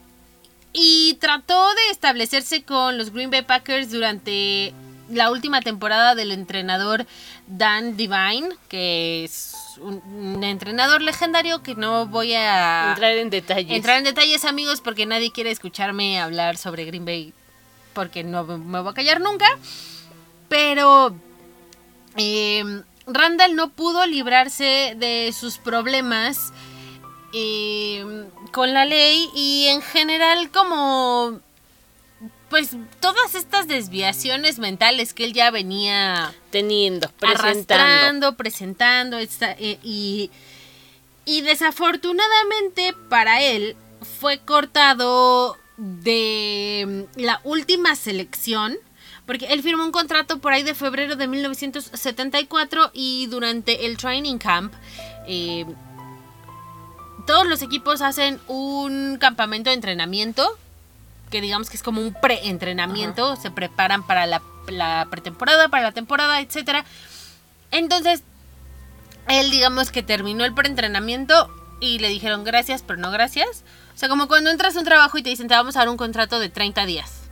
y 0.72 1.18
trató 1.20 1.68
de 1.68 1.90
establecerse 1.92 2.64
con 2.64 2.98
los 2.98 3.10
Green 3.12 3.30
Bay 3.30 3.42
Packers 3.42 3.92
durante 3.92 4.74
la 5.14 5.30
última 5.30 5.60
temporada 5.60 6.14
del 6.14 6.32
entrenador 6.32 7.06
Dan 7.46 7.96
Divine, 7.96 8.48
que 8.68 9.24
es 9.24 9.54
un, 9.80 10.02
un 10.04 10.44
entrenador 10.44 11.02
legendario 11.02 11.62
que 11.62 11.74
no 11.74 12.06
voy 12.06 12.34
a 12.34 12.90
Entrar 12.90 13.12
en 13.12 13.30
detalles. 13.30 13.72
entrar 13.76 13.98
en 13.98 14.04
detalles 14.04 14.44
amigos 14.44 14.80
porque 14.80 15.06
nadie 15.06 15.32
quiere 15.32 15.50
escucharme 15.50 16.20
hablar 16.20 16.56
sobre 16.56 16.84
Green 16.84 17.04
Bay 17.04 17.32
porque 17.94 18.24
no 18.24 18.44
me 18.44 18.80
voy 18.80 18.90
a 18.90 18.94
callar 18.94 19.20
nunca. 19.20 19.46
Pero 20.48 21.14
eh, 22.16 22.82
Randall 23.06 23.54
no 23.54 23.70
pudo 23.70 24.04
librarse 24.06 24.94
de 24.96 25.32
sus 25.38 25.58
problemas 25.58 26.52
eh, 27.32 28.26
con 28.52 28.74
la 28.74 28.84
ley 28.84 29.30
y 29.34 29.66
en 29.68 29.80
general 29.82 30.50
como 30.50 31.40
pues 32.54 32.76
todas 33.00 33.34
estas 33.34 33.66
desviaciones 33.66 34.60
mentales 34.60 35.12
que 35.12 35.24
él 35.24 35.32
ya 35.32 35.50
venía 35.50 36.32
Teniendo, 36.52 37.10
presentando. 37.18 37.74
arrastrando, 37.74 38.36
presentando 38.36 39.18
esta- 39.18 39.56
eh, 39.58 39.80
y, 39.82 40.30
y 41.24 41.40
desafortunadamente 41.40 42.94
para 43.08 43.42
él 43.42 43.74
fue 44.20 44.38
cortado 44.38 45.56
de 45.78 47.08
mm, 47.16 47.20
la 47.22 47.40
última 47.42 47.96
selección 47.96 48.76
porque 49.26 49.46
él 49.46 49.60
firmó 49.64 49.82
un 49.82 49.90
contrato 49.90 50.38
por 50.38 50.52
ahí 50.52 50.62
de 50.62 50.74
febrero 50.76 51.16
de 51.16 51.26
1974 51.26 52.92
y 52.94 53.26
durante 53.26 53.84
el 53.86 53.96
training 53.96 54.38
camp 54.38 54.72
eh, 55.26 55.66
todos 57.26 57.48
los 57.48 57.62
equipos 57.62 58.00
hacen 58.00 58.38
un 58.46 59.16
campamento 59.18 59.70
de 59.70 59.74
entrenamiento 59.74 60.56
que 61.34 61.40
digamos 61.40 61.68
que 61.68 61.76
es 61.76 61.82
como 61.82 62.00
un 62.00 62.14
pre-entrenamiento, 62.14 63.34
se 63.34 63.50
preparan 63.50 64.06
para 64.06 64.24
la, 64.24 64.40
la 64.68 65.08
pretemporada, 65.10 65.68
para 65.68 65.82
la 65.82 65.90
temporada, 65.90 66.40
etcétera. 66.40 66.84
Entonces, 67.72 68.22
él 69.26 69.50
digamos 69.50 69.90
que 69.90 70.04
terminó 70.04 70.44
el 70.44 70.54
preentrenamiento 70.54 71.52
y 71.80 71.98
le 71.98 72.08
dijeron 72.08 72.44
gracias, 72.44 72.84
pero 72.86 73.00
no 73.00 73.10
gracias. 73.10 73.64
O 73.96 73.98
sea, 73.98 74.08
como 74.08 74.28
cuando 74.28 74.50
entras 74.50 74.76
a 74.76 74.78
un 74.78 74.84
trabajo 74.84 75.18
y 75.18 75.24
te 75.24 75.30
dicen 75.30 75.48
te 75.48 75.54
vamos 75.54 75.74
a 75.74 75.80
dar 75.80 75.88
un 75.88 75.96
contrato 75.96 76.38
de 76.38 76.50
30 76.50 76.86
días. 76.86 77.22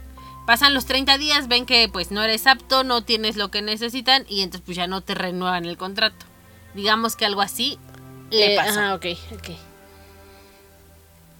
Pasan 0.45 0.73
los 0.73 0.85
30 0.85 1.17
días, 1.17 1.47
ven 1.47 1.65
que 1.65 1.87
pues 1.87 2.11
no 2.11 2.21
eres 2.23 2.45
apto, 2.45 2.83
no 2.83 3.05
tienes 3.05 3.37
lo 3.37 3.51
que 3.51 3.61
necesitan 3.61 4.25
y 4.27 4.41
entonces 4.41 4.65
pues 4.65 4.75
ya 4.75 4.85
no 4.85 4.99
te 4.99 5.15
renuevan 5.15 5.63
el 5.63 5.77
contrato. 5.77 6.25
Digamos 6.75 7.15
que 7.15 7.25
algo 7.25 7.39
así 7.39 7.79
le 8.31 8.57
pasó. 8.57 8.81
ajá, 8.81 8.95
ok, 8.95 9.05
ok. 9.31 9.49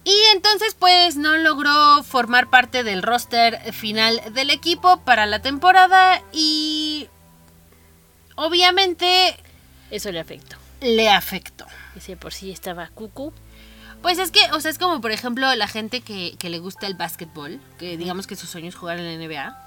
Y 0.05 0.15
entonces 0.33 0.75
pues 0.77 1.15
no 1.15 1.38
logró 1.38 2.03
formar 2.03 2.50
parte 2.50 2.83
del 2.83 3.03
roster 3.03 3.72
final 3.74 4.22
del 4.33 4.50
equipo 4.50 4.98
para 5.05 5.25
la 5.25 5.41
temporada 5.41 6.22
y 6.33 7.07
obviamente 8.36 9.38
Eso 9.91 10.12
le 10.12 10.19
afectó. 10.19 10.57
le 10.81 11.10
afectó. 11.10 11.65
Ese 11.95 12.17
por 12.17 12.33
sí 12.33 12.51
estaba 12.51 12.88
cucu. 12.89 13.33
Pues 14.01 14.19
es 14.19 14.31
que, 14.31 14.41
o 14.51 14.60
sea, 14.60 14.72
es 14.72 14.77
como 14.77 15.00
por 15.00 15.12
ejemplo 15.12 15.53
la 15.55 15.67
gente 15.69 16.01
que, 16.01 16.36
que 16.38 16.50
le 16.50 16.60
gusta 16.60 16.88
el 16.88 16.95
básquetbol, 16.95 17.62
que 17.79 17.95
digamos 17.95 18.27
que 18.27 18.36
su 18.36 18.45
sueño 18.48 18.67
es 18.67 18.75
jugar 18.75 19.00
en 19.00 19.05
la 19.05 19.25
NBA. 19.25 19.57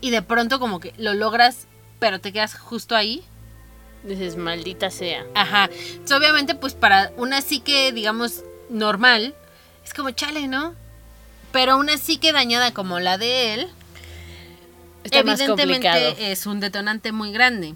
Y 0.00 0.10
de 0.10 0.22
pronto 0.22 0.58
como 0.58 0.80
que 0.80 0.94
lo 0.96 1.14
logras, 1.14 1.68
pero 2.00 2.20
te 2.20 2.32
quedas 2.32 2.58
justo 2.58 2.96
ahí. 2.96 3.22
Dices, 4.02 4.36
maldita 4.36 4.90
sea. 4.90 5.24
Ajá. 5.34 5.68
Entonces, 5.70 6.16
obviamente, 6.16 6.54
pues 6.54 6.74
para 6.74 7.12
una 7.18 7.42
psique, 7.42 7.92
digamos, 7.92 8.42
normal, 8.70 9.34
es 9.84 9.94
como 9.94 10.10
chale, 10.10 10.48
¿no? 10.48 10.74
Pero 11.52 11.78
una 11.78 11.98
psique 11.98 12.32
dañada 12.32 12.72
como 12.72 13.00
la 13.00 13.18
de 13.18 13.54
él, 13.54 13.68
Está 15.04 15.20
evidentemente 15.20 16.30
es 16.30 16.46
un 16.46 16.60
detonante 16.60 17.12
muy 17.12 17.32
grande. 17.32 17.74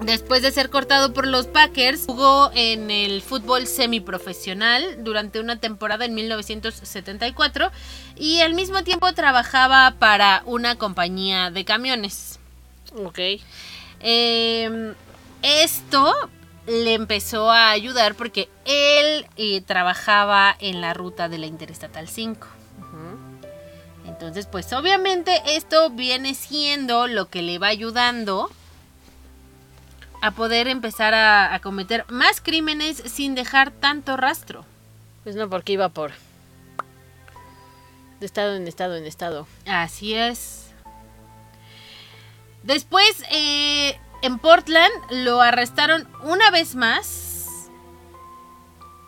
Después 0.00 0.40
de 0.40 0.50
ser 0.50 0.70
cortado 0.70 1.12
por 1.12 1.26
los 1.26 1.46
Packers, 1.46 2.04
jugó 2.06 2.50
en 2.54 2.90
el 2.90 3.20
fútbol 3.20 3.66
semiprofesional 3.66 5.04
durante 5.04 5.40
una 5.40 5.56
temporada 5.56 6.06
en 6.06 6.14
1974 6.14 7.70
y 8.16 8.40
al 8.40 8.54
mismo 8.54 8.82
tiempo 8.82 9.12
trabajaba 9.12 9.96
para 9.98 10.42
una 10.46 10.76
compañía 10.76 11.50
de 11.50 11.66
camiones. 11.66 12.38
Ok. 12.96 13.18
Eh, 14.00 14.94
esto 15.42 16.14
le 16.66 16.94
empezó 16.94 17.50
a 17.50 17.70
ayudar 17.70 18.14
porque 18.14 18.48
él 18.64 19.26
eh, 19.36 19.60
trabajaba 19.62 20.54
en 20.58 20.80
la 20.80 20.94
ruta 20.94 21.28
de 21.28 21.38
la 21.38 21.46
Interestatal 21.46 22.08
5. 22.08 22.46
Ujú. 22.78 24.08
Entonces, 24.08 24.46
pues 24.46 24.72
obviamente 24.72 25.40
esto 25.46 25.90
viene 25.90 26.34
siendo 26.34 27.06
lo 27.06 27.28
que 27.28 27.42
le 27.42 27.58
va 27.58 27.68
ayudando 27.68 28.50
a 30.22 30.32
poder 30.32 30.68
empezar 30.68 31.14
a, 31.14 31.54
a 31.54 31.60
cometer 31.60 32.04
más 32.08 32.40
crímenes 32.40 33.02
sin 33.06 33.34
dejar 33.34 33.70
tanto 33.70 34.16
rastro. 34.16 34.64
Pues 35.24 35.36
no, 35.36 35.48
porque 35.48 35.72
iba 35.72 35.88
por. 35.88 36.12
De 38.20 38.26
estado 38.26 38.54
en 38.54 38.68
estado 38.68 38.96
en 38.96 39.06
estado. 39.06 39.46
Así 39.66 40.14
es. 40.14 40.70
Después, 42.62 43.24
eh, 43.30 43.98
en 44.22 44.38
Portland 44.38 44.92
lo 45.10 45.40
arrestaron 45.40 46.08
una 46.22 46.50
vez 46.50 46.74
más 46.74 47.70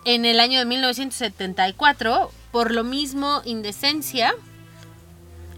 en 0.05 0.25
el 0.25 0.41
año 0.41 0.59
de 0.59 0.65
1974 0.65 2.31
por 2.51 2.71
lo 2.71 2.85
mismo 2.85 3.43
indecencia. 3.45 4.35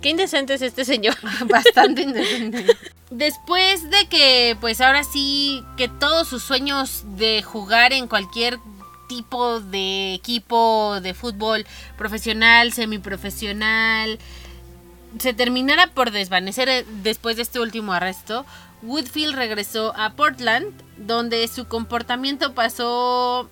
Qué 0.00 0.10
indecente 0.10 0.54
es 0.54 0.62
este 0.62 0.84
señor. 0.84 1.16
Bastante 1.48 2.02
indecente. 2.02 2.66
Después 3.10 3.90
de 3.90 4.06
que, 4.08 4.56
pues 4.60 4.80
ahora 4.80 5.04
sí, 5.04 5.62
que 5.76 5.88
todos 5.88 6.28
sus 6.28 6.42
sueños 6.42 7.04
de 7.16 7.42
jugar 7.42 7.92
en 7.92 8.08
cualquier 8.08 8.58
tipo 9.08 9.60
de 9.60 10.14
equipo 10.14 10.98
de 11.00 11.14
fútbol 11.14 11.66
profesional, 11.96 12.72
semiprofesional, 12.72 14.18
se 15.18 15.32
terminara 15.32 15.88
por 15.88 16.10
desvanecer 16.10 16.68
eh, 16.68 16.84
después 17.02 17.36
de 17.36 17.42
este 17.42 17.60
último 17.60 17.92
arresto, 17.92 18.44
Woodfield 18.84 19.34
regresó 19.34 19.92
a 19.96 20.10
Portland, 20.14 20.72
donde 20.96 21.46
su 21.48 21.66
comportamiento 21.66 22.52
pasó 22.54 23.48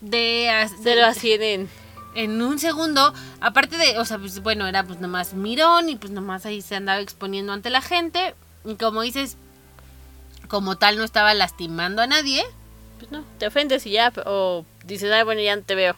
de... 0.00 0.50
as- 0.50 0.72
Se 0.82 0.94
lo 0.96 1.06
en. 1.24 1.68
en 2.14 2.42
un 2.42 2.58
segundo, 2.58 3.12
aparte 3.40 3.76
de, 3.76 3.98
o 3.98 4.04
sea, 4.04 4.18
pues 4.18 4.40
bueno, 4.42 4.66
era 4.66 4.84
pues 4.84 5.00
nomás 5.00 5.34
mirón 5.34 5.88
y 5.88 5.96
pues 5.96 6.12
nomás 6.12 6.46
ahí 6.46 6.62
se 6.62 6.76
andaba 6.76 7.00
exponiendo 7.00 7.52
ante 7.52 7.70
la 7.70 7.80
gente. 7.82 8.34
Y 8.64 8.74
como 8.76 9.02
dices, 9.02 9.36
como 10.48 10.76
tal 10.76 10.96
no 10.96 11.04
estaba 11.04 11.34
lastimando 11.34 12.02
a 12.02 12.06
nadie, 12.06 12.44
Pues 12.98 13.10
no, 13.12 13.22
te 13.38 13.46
ofendes 13.46 13.84
y 13.86 13.90
ya. 13.90 14.12
O 14.24 14.64
dices, 14.84 15.12
ay, 15.12 15.22
bueno, 15.24 15.40
ya 15.42 15.54
no 15.56 15.62
te 15.62 15.74
veo. 15.74 15.96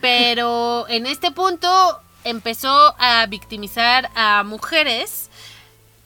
pero 0.00 0.86
en 0.88 1.06
este 1.06 1.30
punto 1.30 2.00
empezó 2.24 2.94
a 2.98 3.24
victimizar 3.26 4.10
a 4.16 4.42
mujeres 4.44 5.30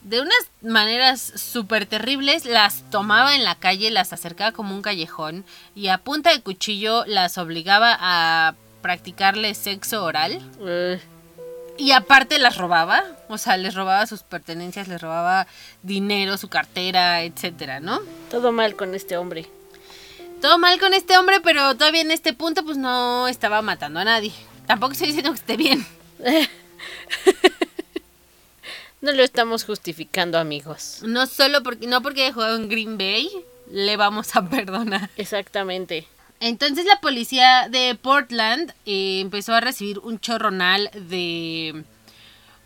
de 0.03 0.21
unas 0.21 0.33
maneras 0.61 1.21
súper 1.35 1.85
terribles, 1.85 2.45
las 2.45 2.89
tomaba 2.89 3.35
en 3.35 3.43
la 3.43 3.55
calle, 3.55 3.91
las 3.91 4.13
acercaba 4.13 4.51
como 4.51 4.75
un 4.75 4.81
callejón 4.81 5.45
y 5.75 5.87
a 5.89 5.99
punta 5.99 6.31
de 6.31 6.41
cuchillo 6.41 7.05
las 7.05 7.37
obligaba 7.37 7.95
a 7.99 8.55
practicarle 8.81 9.53
sexo 9.53 10.03
oral. 10.03 10.41
Eh, 10.65 10.99
Y 11.77 11.91
aparte 11.93 12.37
las 12.39 12.57
robaba, 12.57 13.03
o 13.29 13.37
sea, 13.37 13.57
les 13.57 13.73
robaba 13.75 14.05
sus 14.05 14.23
pertenencias, 14.23 14.87
les 14.87 15.01
robaba 15.01 15.47
dinero, 15.83 16.37
su 16.37 16.47
cartera, 16.47 17.23
etcétera, 17.23 17.79
¿no? 17.79 17.99
todo 18.29 18.51
mal 18.51 18.75
con 18.75 18.93
este 18.93 19.17
hombre. 19.17 19.47
Todo 20.41 20.57
mal 20.57 20.79
con 20.79 20.93
este 20.93 21.17
hombre, 21.17 21.39
pero 21.41 21.75
todavía 21.75 22.01
en 22.01 22.09
este 22.11 22.33
punto 22.33 22.63
pues 22.65 22.75
no 22.77 23.27
estaba 23.27 23.61
matando 23.61 23.99
a 23.99 24.03
nadie. 24.05 24.33
Tampoco 24.65 24.93
estoy 24.93 25.07
diciendo 25.07 25.31
que 25.31 25.37
esté 25.39 25.57
bien. 25.57 25.85
No 29.01 29.11
lo 29.11 29.23
estamos 29.23 29.63
justificando, 29.63 30.37
amigos. 30.37 30.99
No 31.03 31.25
solo 31.25 31.63
porque 31.63 31.87
no 31.87 32.01
porque 32.01 32.31
jugado 32.31 32.55
en 32.55 32.69
Green 32.69 32.97
Bay, 32.97 33.29
le 33.71 33.97
vamos 33.97 34.35
a 34.35 34.43
perdonar. 34.49 35.09
Exactamente. 35.17 36.07
Entonces 36.39 36.85
la 36.85 36.99
policía 37.01 37.67
de 37.69 37.95
Portland 37.95 38.73
eh, 38.85 39.19
empezó 39.19 39.53
a 39.53 39.61
recibir 39.61 39.99
un 39.99 40.19
chorronal 40.19 40.89
de 40.93 41.83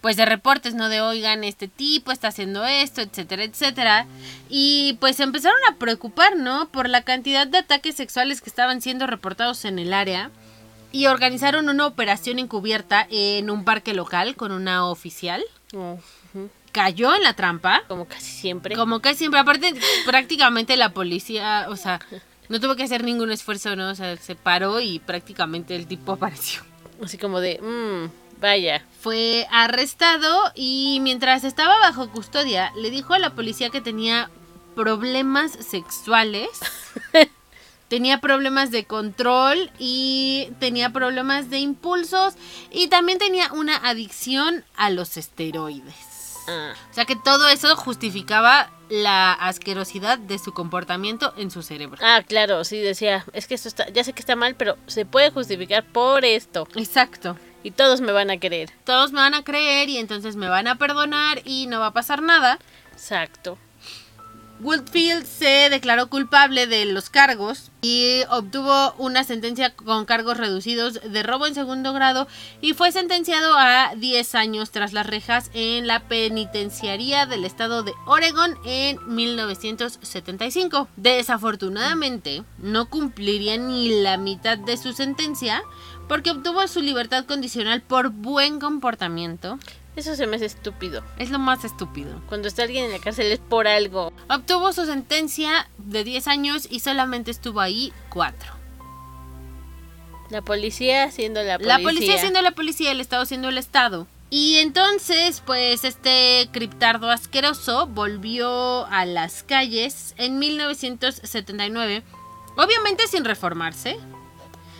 pues 0.02 0.18
de 0.18 0.26
reportes, 0.26 0.76
¿no? 0.76 0.88
De 0.88 1.02
oigan, 1.02 1.44
este 1.44 1.68
tipo 1.68 2.12
está 2.12 2.28
haciendo 2.28 2.64
esto, 2.64 3.02
etcétera, 3.02 3.44
etcétera. 3.44 4.06
Y 4.50 4.98
pues 5.00 5.16
se 5.16 5.24
empezaron 5.24 5.58
a 5.68 5.78
preocupar, 5.78 6.36
¿no? 6.36 6.70
Por 6.70 6.90
la 6.90 7.02
cantidad 7.02 7.48
de 7.48 7.58
ataques 7.58 7.96
sexuales 7.96 8.40
que 8.40 8.52
estaban 8.52 8.82
siendo 8.82 9.08
reportados 9.08 9.66
en 9.66 9.80
el 9.80 9.94
área. 9.96 10.30
Y 10.92 11.08
organizaron 11.08 11.70
una 11.70 11.88
operación 11.88 12.38
encubierta 12.38 13.08
en 13.10 13.50
un 13.50 13.66
parque 13.66 13.96
local 13.96 14.36
con 14.36 14.52
una 14.52 14.86
oficial. 14.86 15.44
Oh. 15.74 15.98
Cayó 16.76 17.16
en 17.16 17.24
la 17.24 17.32
trampa. 17.32 17.84
Como 17.88 18.04
casi 18.04 18.30
siempre. 18.30 18.76
Como 18.76 19.00
que 19.00 19.16
siempre, 19.16 19.40
aparte, 19.40 19.74
prácticamente 20.06 20.76
la 20.76 20.90
policía, 20.90 21.68
o 21.70 21.78
sea, 21.78 22.02
no 22.50 22.60
tuvo 22.60 22.76
que 22.76 22.84
hacer 22.84 23.06
ningún 23.06 23.32
esfuerzo, 23.32 23.78
¿no? 23.78 23.92
O 23.92 23.96
sea, 23.96 24.18
se 24.18 24.36
paró 24.36 24.82
y 24.82 25.00
prácticamente 25.00 25.74
el 25.78 25.88
tipo 25.88 26.12
apareció. 26.12 26.64
Así 27.02 27.18
como 27.18 27.40
de, 27.40 27.62
mmm, 27.62 28.42
vaya. 28.42 28.84
Fue 29.00 29.48
arrestado 29.52 30.52
y 30.54 31.00
mientras 31.02 31.46
estaba 31.46 31.80
bajo 31.80 32.10
custodia, 32.12 32.74
le 32.76 32.92
dijo 32.92 33.14
a 33.14 33.20
la 33.20 33.36
policía 33.36 33.70
que 33.70 33.80
tenía 33.80 34.30
problemas 34.76 35.54
sexuales. 35.54 36.50
tenía 37.88 38.20
problemas 38.20 38.70
de 38.72 38.84
control 38.84 39.72
y 39.80 40.50
tenía 40.60 40.92
problemas 40.92 41.50
de 41.50 41.60
impulsos 41.60 42.34
y 42.70 42.90
también 42.90 43.18
tenía 43.18 43.54
una 43.54 43.78
adicción 43.78 44.66
a 44.76 44.90
los 44.90 45.16
esteroides. 45.16 46.15
O 46.48 46.94
sea 46.94 47.06
que 47.06 47.16
todo 47.16 47.48
eso 47.48 47.76
justificaba 47.76 48.70
la 48.90 49.34
asquerosidad 49.34 50.18
de 50.18 50.38
su 50.38 50.54
comportamiento 50.54 51.34
en 51.38 51.52
su 51.52 51.64
cerebro. 51.64 51.98
Ah, 52.02 52.22
claro, 52.28 52.64
sí 52.64 52.78
decía, 52.80 53.26
es 53.34 53.48
que 53.48 53.56
esto 53.56 53.68
está, 53.68 53.90
ya 53.90 54.04
sé 54.04 54.14
que 54.14 54.20
está 54.20 54.36
mal, 54.36 54.56
pero 54.56 54.78
se 54.88 55.06
puede 55.06 55.32
justificar 55.32 55.84
por 55.84 56.24
esto. 56.24 56.68
Exacto. 56.76 57.38
Y 57.64 57.72
todos 57.72 58.00
me 58.02 58.12
van 58.12 58.30
a 58.30 58.38
querer. 58.38 58.70
Todos 58.84 59.12
me 59.12 59.20
van 59.20 59.34
a 59.34 59.44
creer 59.44 59.90
y 59.90 59.98
entonces 59.98 60.36
me 60.36 60.50
van 60.50 60.68
a 60.68 60.76
perdonar 60.78 61.42
y 61.46 61.66
no 61.66 61.80
va 61.80 61.88
a 61.88 61.94
pasar 61.94 62.22
nada. 62.22 62.60
Exacto. 62.94 63.58
Woodfield 64.62 65.26
se 65.26 65.70
declaró 65.70 66.08
culpable 66.08 66.66
de 66.66 66.86
los 66.86 67.10
cargos 67.10 67.72
y 67.82 68.22
obtuvo 68.30 68.94
una 68.98 69.24
sentencia 69.24 69.76
con 69.76 70.06
cargos 70.06 70.38
reducidos 70.38 71.00
de 71.04 71.24
robo 71.24 71.46
en 71.46 71.56
segundo 71.56 71.92
grado 71.92 72.28
y 72.62 72.74
fue 72.74 72.92
sentenciado 72.92 73.56
a 73.58 73.94
10 73.96 74.36
años 74.36 74.72
tras 74.72 74.94
las 74.94 75.06
rejas 75.06 75.52
en 75.54 75.88
la 75.88 76.08
penitenciaría 76.08 77.26
del 77.26 77.44
estado 77.44 77.84
de 77.84 77.92
Oregon 78.06 78.56
en 78.66 78.98
1975. 79.14 80.88
Desafortunadamente, 80.96 82.44
no 82.58 82.90
cumpliría 82.90 83.58
ni 83.58 84.02
la 84.02 84.18
mitad 84.18 84.58
de 84.58 84.78
su 84.78 84.94
sentencia 84.94 85.64
porque 86.08 86.32
obtuvo 86.32 86.66
su 86.68 86.82
libertad 86.82 87.26
condicional 87.26 87.82
por 87.82 88.10
buen 88.10 88.60
comportamiento. 88.60 89.60
Eso 89.96 90.16
se 90.16 90.28
me 90.28 90.36
hace 90.36 90.46
estúpido. 90.46 91.04
Es 91.18 91.30
lo 91.30 91.40
más 91.40 91.64
estúpido. 91.64 92.22
Cuando 92.28 92.48
está 92.48 92.64
alguien 92.64 92.86
en 92.86 92.92
la 92.92 93.00
cárcel 93.00 93.32
es 93.32 93.40
por 93.40 93.68
algo. 93.68 94.12
Obtuvo 94.30 94.74
su 94.74 94.86
sentencia 94.86 95.70
de 95.78 96.04
10 96.04 96.28
años 96.28 96.68
y 96.70 96.82
solamente 96.82 97.32
estuvo 97.32 97.62
ahí 97.62 97.94
4. 98.10 98.54
La 100.30 100.42
policía 100.42 101.12
siendo 101.12 101.44
la 101.44 101.58
policía. 101.58 101.78
La 101.78 101.84
policía 101.84 102.18
siendo 102.18 102.42
la 102.42 102.52
policía, 102.52 102.92
el 102.92 103.00
Estado 103.00 103.26
siendo 103.26 103.50
el 103.50 103.58
Estado. 103.58 104.08
Y 104.30 104.58
entonces, 104.58 105.42
pues 105.46 105.84
este 105.84 106.50
criptardo 106.52 107.10
asqueroso 107.10 107.88
volvió 107.88 108.86
a 108.88 109.06
las 109.06 109.44
calles 109.44 110.16
en 110.18 110.40
1979, 110.40 112.04
obviamente 112.58 113.08
sin 113.08 113.24
reformarse, 113.24 113.98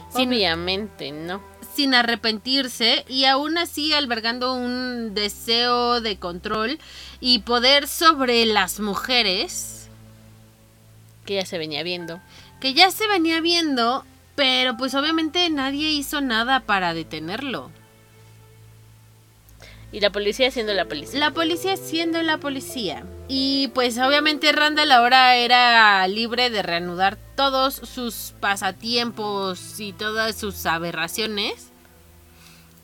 sin, 0.10 0.30
Obviamente, 0.30 1.12
¿no? 1.12 1.42
Sin 1.76 1.94
arrepentirse 1.94 3.06
y 3.08 3.26
aún 3.26 3.58
así 3.58 3.94
albergando 3.94 4.54
un 4.54 5.14
deseo 5.14 6.02
de 6.02 6.18
control 6.18 6.80
y 7.20 7.40
poder 7.40 7.88
sobre 7.88 8.46
las 8.46 8.80
mujeres 8.80 9.90
Que 11.26 11.36
ya 11.36 11.46
se 11.46 11.58
venía 11.58 11.84
viendo. 11.84 12.20
que 12.62 12.74
ya 12.74 12.90
se 12.92 13.08
venía 13.08 13.42
viendo, 13.42 14.06
pero 14.36 14.78
pues 14.78 14.96
obviamente 14.96 15.50
nadie 15.50 15.90
hizo 15.92 16.22
nada 16.22 16.62
para 16.62 16.94
detenerlo. 16.94 17.70
Y 19.96 20.02
la 20.02 20.10
policía 20.10 20.52
siendo 20.52 20.74
la 20.74 20.84
policía. 20.84 21.20
La 21.22 21.32
policía 21.32 21.78
siendo 21.78 22.22
la 22.22 22.38
policía. 22.38 23.06
Y 23.30 23.70
pues 23.70 23.98
obviamente 23.98 24.52
Randall 24.52 24.92
ahora 24.92 25.38
era 25.38 26.06
libre 26.10 26.50
de 26.50 26.62
reanudar 26.62 27.18
todos 27.38 27.76
sus 27.76 28.34
pasatiempos 28.42 29.80
y 29.80 29.94
todas 29.94 30.36
sus 30.36 30.66
aberraciones. 30.66 31.72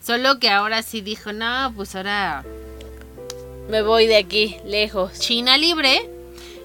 Solo 0.01 0.39
que 0.39 0.49
ahora 0.49 0.83
sí 0.83 1.01
dijo, 1.01 1.33
no, 1.33 1.73
pues 1.75 1.97
ahora 1.97 2.45
Me 3.67 3.81
voy 3.81 4.07
de 4.07 4.15
aquí, 4.15 4.55
lejos. 4.65 5.19
China 5.19 5.57
libre. 5.57 6.09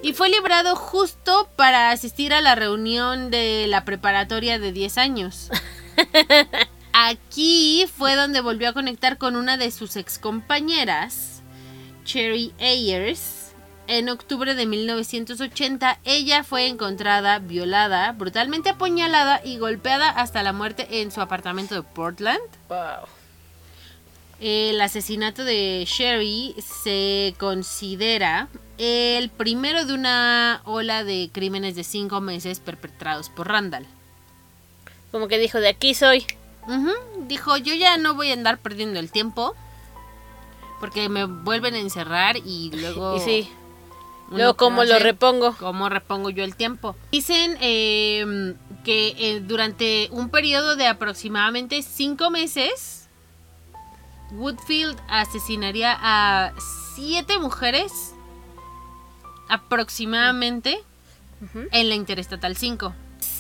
Y 0.01 0.13
fue 0.13 0.29
librado 0.29 0.77
justo 0.77 1.49
para 1.57 1.91
asistir 1.91 2.33
a 2.33 2.41
la 2.41 2.55
reunión 2.55 3.33
de 3.33 3.67
la 3.67 3.85
preparatoria 3.85 4.61
de 4.61 4.71
10 4.71 4.99
años. 4.99 5.49
Aquí 6.99 7.85
fue 7.95 8.15
donde 8.15 8.41
volvió 8.41 8.71
a 8.71 8.73
conectar 8.73 9.19
con 9.19 9.37
una 9.37 9.59
de 9.59 9.71
sus 9.71 9.97
excompañeras, 9.97 11.43
Cherry 12.07 12.55
Ayers. 12.59 13.53
En 13.87 14.09
octubre 14.09 14.55
de 14.55 14.65
1980, 14.65 16.01
ella 16.05 16.43
fue 16.43 16.69
encontrada 16.69 17.39
violada, 17.39 18.13
brutalmente 18.13 18.71
apuñalada 18.71 19.43
y 19.45 19.59
golpeada 19.59 20.09
hasta 20.09 20.43
la 20.43 20.55
muerte 20.55 21.03
en 21.03 21.13
su 21.13 21.21
apartamento 21.21 21.75
de 21.75 21.83
Portland. 21.83 22.41
Wow. 22.71 23.07
El 24.41 24.81
asesinato 24.81 25.45
de 25.45 25.85
Sherry 25.87 26.55
se 26.83 27.35
considera 27.39 28.49
el 28.79 29.29
primero 29.29 29.85
de 29.85 29.93
una 29.93 30.63
ola 30.65 31.05
de 31.05 31.29
crímenes 31.31 31.77
de 31.77 31.85
cinco 31.85 32.23
meses 32.23 32.59
perpetrados 32.59 33.29
por 33.29 33.49
Randall. 33.49 33.85
Como 35.13 35.29
que 35.29 35.39
dijo, 35.39 35.61
de 35.61 35.69
aquí 35.69 35.93
soy. 35.93 36.25
Dijo, 37.29 37.57
yo 37.57 37.75
ya 37.75 37.97
no 37.97 38.15
voy 38.15 38.31
a 38.31 38.33
andar 38.35 38.59
perdiendo 38.59 38.99
el 38.99 39.11
tiempo 39.11 39.55
porque 40.81 41.09
me 41.09 41.25
vuelven 41.25 41.75
a 41.75 41.79
encerrar 41.79 42.37
y 42.37 42.71
luego... 42.75 43.17
Y 43.17 43.21
sí. 43.21 43.53
Luego, 44.31 44.57
¿cómo 44.57 44.83
lo 44.83 44.99
repongo? 44.99 45.55
¿Cómo 45.57 45.89
repongo 45.89 46.31
yo 46.31 46.43
el 46.43 46.57
tiempo? 46.57 46.97
Dicen 47.13 47.57
eh, 47.61 48.55
que 48.85 49.15
eh, 49.19 49.41
durante 49.41 50.09
un 50.11 50.31
periodo 50.31 50.75
de 50.75 50.89
aproximadamente 50.89 51.81
cinco 51.83 52.31
meses, 52.31 53.09
Woodfield 54.33 54.99
asesinaría 55.09 55.97
a 56.01 56.53
siete 56.97 57.39
mujeres 57.39 58.15
aproximadamente 59.49 60.83
en 61.71 61.89
la 61.89 61.95
Interestatal 61.95 62.57
5. 62.57 62.95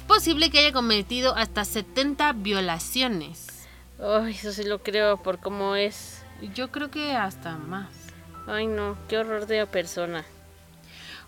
Posible 0.06 0.50
que 0.50 0.60
haya 0.60 0.72
cometido 0.72 1.34
hasta 1.36 1.64
70 1.64 2.32
violaciones. 2.34 3.66
Ay, 4.00 4.32
eso 4.32 4.52
sí 4.52 4.64
lo 4.64 4.82
creo 4.82 5.16
por 5.22 5.40
cómo 5.40 5.74
es. 5.74 6.22
Yo 6.54 6.70
creo 6.70 6.90
que 6.90 7.12
hasta 7.12 7.56
más. 7.56 7.88
Ay, 8.46 8.66
no, 8.66 8.96
qué 9.08 9.18
horror 9.18 9.46
de 9.46 9.66
persona. 9.66 10.24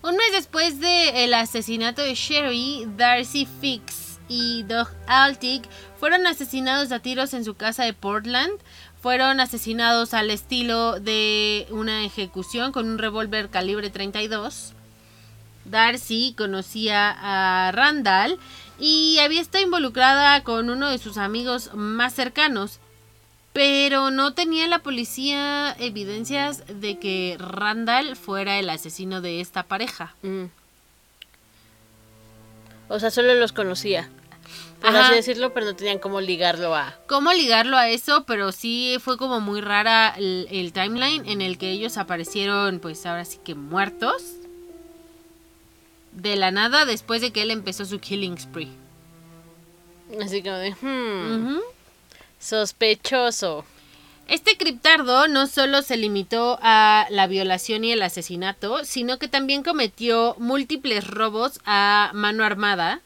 Un 0.03 0.17
mes 0.17 0.33
después 0.33 0.79
del 0.81 1.35
asesinato 1.35 2.03
de 2.03 2.15
Sherry, 2.15 2.87
Darcy 2.97 3.49
Fix 3.61 4.21
y 4.29 4.63
Doug 4.63 4.89
Altig 5.09 5.63
fueron 5.99 6.27
asesinados 6.27 6.93
a 6.93 7.01
tiros 7.01 7.35
en 7.35 7.45
su 7.45 7.55
casa 7.55 7.85
de 7.85 7.95
Portland. 7.95 8.61
Fueron 9.01 9.41
asesinados 9.41 10.15
al 10.15 10.31
estilo 10.31 11.01
de 11.01 11.67
una 11.71 12.05
ejecución 12.05 12.71
con 12.71 12.89
un 12.89 12.99
revólver 12.99 13.49
calibre 13.49 13.91
32. 13.91 14.75
Darcy 15.71 16.35
conocía 16.37 17.17
a 17.19 17.73
Randall 17.73 18.39
y 18.79 19.19
había 19.19 19.41
estado 19.41 19.65
involucrada 19.65 20.43
con 20.45 20.71
uno 20.71 20.91
de 20.91 20.99
sus 20.99 21.19
amigos 21.19 21.71
más 21.75 22.15
cercanos. 22.15 22.79
Pero 23.53 24.11
no 24.11 24.35
tenía 24.35 24.69
la 24.69 24.81
policía 24.81 25.75
evidencias 25.79 26.63
de 26.69 26.99
que 26.99 27.37
Randall 27.41 28.15
fuera 28.15 28.59
el 28.59 28.71
asesino 28.71 29.21
de 29.21 29.41
esta 29.41 29.65
pareja. 29.65 30.15
Mm. 30.23 30.45
O 32.89 33.01
sea, 33.01 33.11
solo 33.11 33.35
los 33.35 33.53
conocía. 33.53 34.09
Por 34.81 34.91
Ajá. 34.91 35.07
así 35.07 35.17
decirlo, 35.17 35.53
pero 35.53 35.67
no 35.67 35.75
tenían 35.75 35.99
cómo 35.99 36.21
ligarlo 36.21 36.75
a. 36.75 36.95
¿Cómo 37.09 37.33
ligarlo 37.33 37.77
a 37.77 37.89
eso? 37.89 38.25
Pero 38.27 38.53
sí 38.53 38.97
fue 39.01 39.19
como 39.19 39.41
muy 39.41 39.61
rara 39.61 40.15
el, 40.17 40.47
el 40.51 40.73
timeline 40.73 41.27
en 41.27 41.43
el 41.43 41.59
que 41.59 41.71
ellos 41.73 41.99
aparecieron, 41.99 42.79
pues 42.79 43.05
ahora 43.07 43.25
sí 43.25 43.39
que 43.45 43.55
muertos. 43.57 44.23
De 46.19 46.35
la 46.35 46.51
nada 46.51 46.85
después 46.85 47.21
de 47.21 47.31
que 47.31 47.43
él 47.43 47.53
empezó 47.53 47.85
su 47.85 48.01
killing 48.01 48.39
spree. 48.39 48.69
Así 50.21 50.43
como 50.43 50.57
de, 50.57 50.75
hmm, 50.81 51.59
sospechoso. 52.41 53.65
Este 54.27 54.57
criptardo 54.57 55.29
no 55.29 55.47
solo 55.47 55.81
se 55.83 55.97
limitó 55.97 56.59
a 56.61 57.07
la 57.11 57.29
violación 57.29 57.85
y 57.85 57.93
el 57.93 58.03
asesinato, 58.03 58.85
sino 58.85 59.19
que 59.19 59.29
también 59.29 59.63
cometió 59.63 60.35
múltiples 60.39 61.07
robos 61.07 61.61
a 61.65 62.11
mano 62.15 62.45
armada 62.45 63.01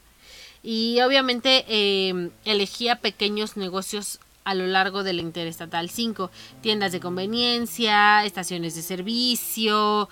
y 0.62 1.01
obviamente 1.03 1.64
eh, 1.68 2.31
elegía 2.44 2.96
pequeños 2.96 3.59
negocios 3.59 4.20
a 4.44 4.55
lo 4.55 4.66
largo 4.66 5.05
de 5.05 5.12
la 5.12 5.20
Interestatal 5.20 5.90
5, 5.90 6.31
tiendas 6.62 6.92
de 6.92 7.01
conveniencia, 7.01 8.25
estaciones 8.25 8.75
de 8.75 8.83
servicio. 8.83 10.09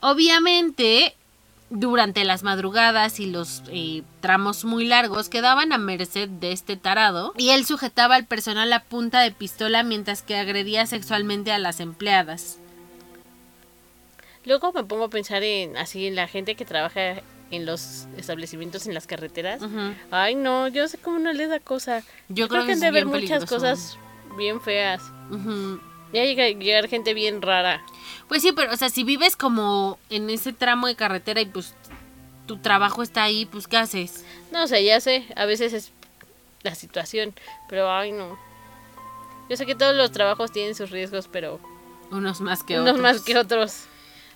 Obviamente, 0.00 1.16
durante 1.72 2.24
las 2.24 2.42
madrugadas 2.42 3.18
y 3.18 3.26
los 3.26 3.62
eh, 3.70 4.02
tramos 4.20 4.64
muy 4.64 4.84
largos 4.84 5.30
quedaban 5.30 5.72
a 5.72 5.78
merced 5.78 6.28
de 6.28 6.52
este 6.52 6.76
tarado 6.76 7.32
y 7.38 7.50
él 7.50 7.64
sujetaba 7.64 8.14
al 8.14 8.26
personal 8.26 8.70
a 8.72 8.84
punta 8.84 9.20
de 9.20 9.32
pistola 9.32 9.82
mientras 9.82 10.20
que 10.20 10.36
agredía 10.36 10.86
sexualmente 10.86 11.50
a 11.50 11.58
las 11.58 11.80
empleadas. 11.80 12.58
Luego 14.44 14.72
me 14.72 14.84
pongo 14.84 15.04
a 15.04 15.08
pensar 15.08 15.42
en 15.42 15.76
así 15.78 16.06
en 16.06 16.14
la 16.14 16.28
gente 16.28 16.56
que 16.56 16.64
trabaja 16.64 17.22
en 17.50 17.64
los 17.64 18.06
establecimientos 18.16 18.86
en 18.86 18.94
las 18.94 19.06
carreteras. 19.06 19.62
Ay, 20.10 20.34
no, 20.34 20.68
yo 20.68 20.88
sé 20.88 20.98
cómo 20.98 21.18
no 21.18 21.32
les 21.32 21.48
da 21.48 21.60
cosa. 21.60 22.02
Yo 22.28 22.48
creo 22.48 22.62
que 22.62 22.68
que 22.68 22.72
han 22.72 22.80
de 22.80 22.90
ver 22.90 23.06
muchas 23.06 23.46
cosas 23.46 23.96
bien 24.36 24.60
feas. 24.60 25.02
Ya 26.12 26.24
llega 26.24 26.48
llegar 26.48 26.88
gente 26.88 27.14
bien 27.14 27.40
rara. 27.42 27.82
Pues 28.28 28.42
sí, 28.42 28.52
pero 28.52 28.72
o 28.72 28.76
sea, 28.76 28.90
si 28.90 29.04
vives 29.04 29.36
como 29.36 29.98
en 30.10 30.28
ese 30.30 30.52
tramo 30.52 30.86
de 30.86 30.94
carretera 30.96 31.40
y 31.40 31.46
pues 31.46 31.74
tu 32.46 32.58
trabajo 32.58 33.02
está 33.02 33.22
ahí, 33.22 33.46
pues 33.46 33.66
¿qué 33.68 33.76
haces? 33.76 34.24
No, 34.50 34.64
o 34.64 34.66
sea, 34.66 34.80
ya 34.80 35.00
sé, 35.00 35.24
a 35.36 35.44
veces 35.46 35.72
es 35.72 35.92
la 36.62 36.74
situación, 36.74 37.34
pero 37.68 37.90
ay, 37.90 38.12
no. 38.12 38.38
Yo 39.48 39.56
sé 39.56 39.66
que 39.66 39.74
todos 39.74 39.94
los 39.94 40.12
trabajos 40.12 40.52
tienen 40.52 40.74
sus 40.74 40.90
riesgos, 40.90 41.28
pero 41.30 41.60
Unos 42.10 42.40
más 42.40 42.62
que 42.62 42.74
unos 42.78 42.90
otros. 42.94 43.02
más 43.02 43.20
que 43.22 43.36
otros. 43.38 43.84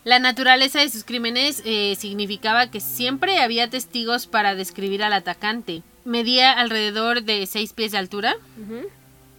La 0.04 0.18
naturaleza 0.18 0.80
de 0.80 0.88
sus 0.88 1.04
crímenes 1.04 1.62
eh, 1.64 1.96
significaba 1.98 2.70
que 2.70 2.80
siempre 2.80 3.40
había 3.40 3.68
testigos 3.70 4.26
para 4.26 4.54
describir 4.54 5.02
al 5.02 5.12
atacante. 5.12 5.82
Medía 6.04 6.52
alrededor 6.52 7.22
de 7.22 7.44
6 7.46 7.72
pies 7.72 7.92
de 7.92 7.98
altura. 7.98 8.36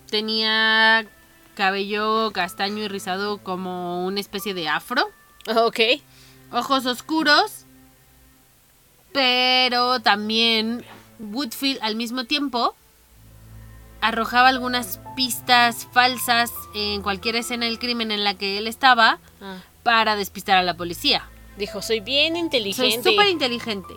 Tenía 0.09 1.05
cabello 1.57 2.31
castaño 2.31 2.83
y 2.83 2.87
rizado 2.87 3.39
como 3.39 4.05
una 4.05 4.19
especie 4.21 4.53
de 4.53 4.69
afro. 4.69 5.09
Ok. 5.47 5.79
Ojos 6.51 6.85
oscuros. 6.85 7.65
Pero 9.11 9.99
también 9.99 10.85
Woodfield 11.19 11.79
al 11.81 11.95
mismo 11.95 12.25
tiempo 12.25 12.75
arrojaba 13.99 14.49
algunas 14.49 14.99
pistas 15.15 15.87
falsas 15.91 16.51
en 16.75 17.01
cualquier 17.01 17.35
escena 17.35 17.65
del 17.65 17.79
crimen 17.79 18.11
en 18.11 18.23
la 18.23 18.35
que 18.35 18.59
él 18.59 18.67
estaba 18.67 19.19
Ah, 19.41 19.57
para 19.83 20.15
despistar 20.15 20.57
a 20.57 20.61
la 20.63 20.75
policía. 20.77 21.27
Dijo, 21.57 21.81
soy 21.81 21.99
bien 22.01 22.33
Soy 22.33 22.39
inteligente. 22.41 23.09
súper 23.09 23.27
inteligente. 23.29 23.93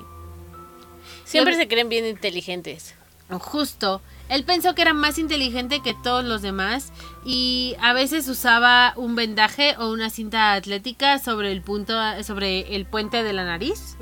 Siempre 1.24 1.54
se 1.56 1.68
creen 1.68 1.88
bien 1.90 2.06
inteligentes. 2.06 2.94
Justo. 3.38 4.00
Él 4.30 4.44
pensó 4.44 4.76
que 4.76 4.82
era 4.82 4.94
más 4.94 5.18
inteligente 5.18 5.80
que 5.80 5.92
todos 5.92 6.24
los 6.24 6.40
demás 6.40 6.92
y 7.24 7.74
a 7.80 7.92
veces 7.92 8.28
usaba 8.28 8.94
un 8.96 9.16
vendaje 9.16 9.74
o 9.76 9.90
una 9.90 10.08
cinta 10.08 10.52
atlética 10.52 11.18
sobre 11.18 11.50
el 11.50 11.62
punto 11.62 11.92
sobre 12.22 12.76
el 12.76 12.86
puente 12.86 13.24
de 13.24 13.32
la 13.32 13.44
nariz. 13.44 13.96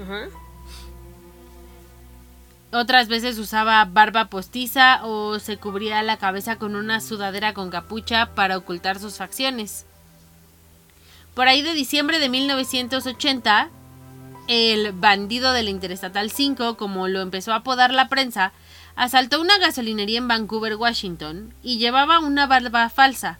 Otras 2.70 3.08
veces 3.08 3.38
usaba 3.38 3.82
barba 3.86 4.26
postiza 4.26 5.00
o 5.02 5.38
se 5.38 5.56
cubría 5.56 6.02
la 6.02 6.18
cabeza 6.18 6.56
con 6.56 6.76
una 6.76 7.00
sudadera 7.00 7.54
con 7.54 7.70
capucha 7.70 8.34
para 8.34 8.58
ocultar 8.58 8.98
sus 8.98 9.16
facciones. 9.16 9.86
Por 11.34 11.48
ahí 11.48 11.62
de 11.62 11.72
diciembre 11.72 12.18
de 12.18 12.28
1980, 12.28 13.70
el 14.48 14.92
bandido 14.92 15.52
del 15.52 15.70
Interestatal 15.70 16.30
5, 16.30 16.76
como 16.76 17.08
lo 17.08 17.22
empezó 17.22 17.54
a 17.54 17.56
apodar 17.56 17.94
la 17.94 18.08
prensa, 18.08 18.52
asaltó 18.98 19.40
una 19.40 19.56
gasolinería 19.58 20.18
en 20.18 20.26
Vancouver, 20.26 20.74
Washington, 20.74 21.54
y 21.62 21.78
llevaba 21.78 22.18
una 22.18 22.46
barba 22.46 22.90
falsa. 22.90 23.38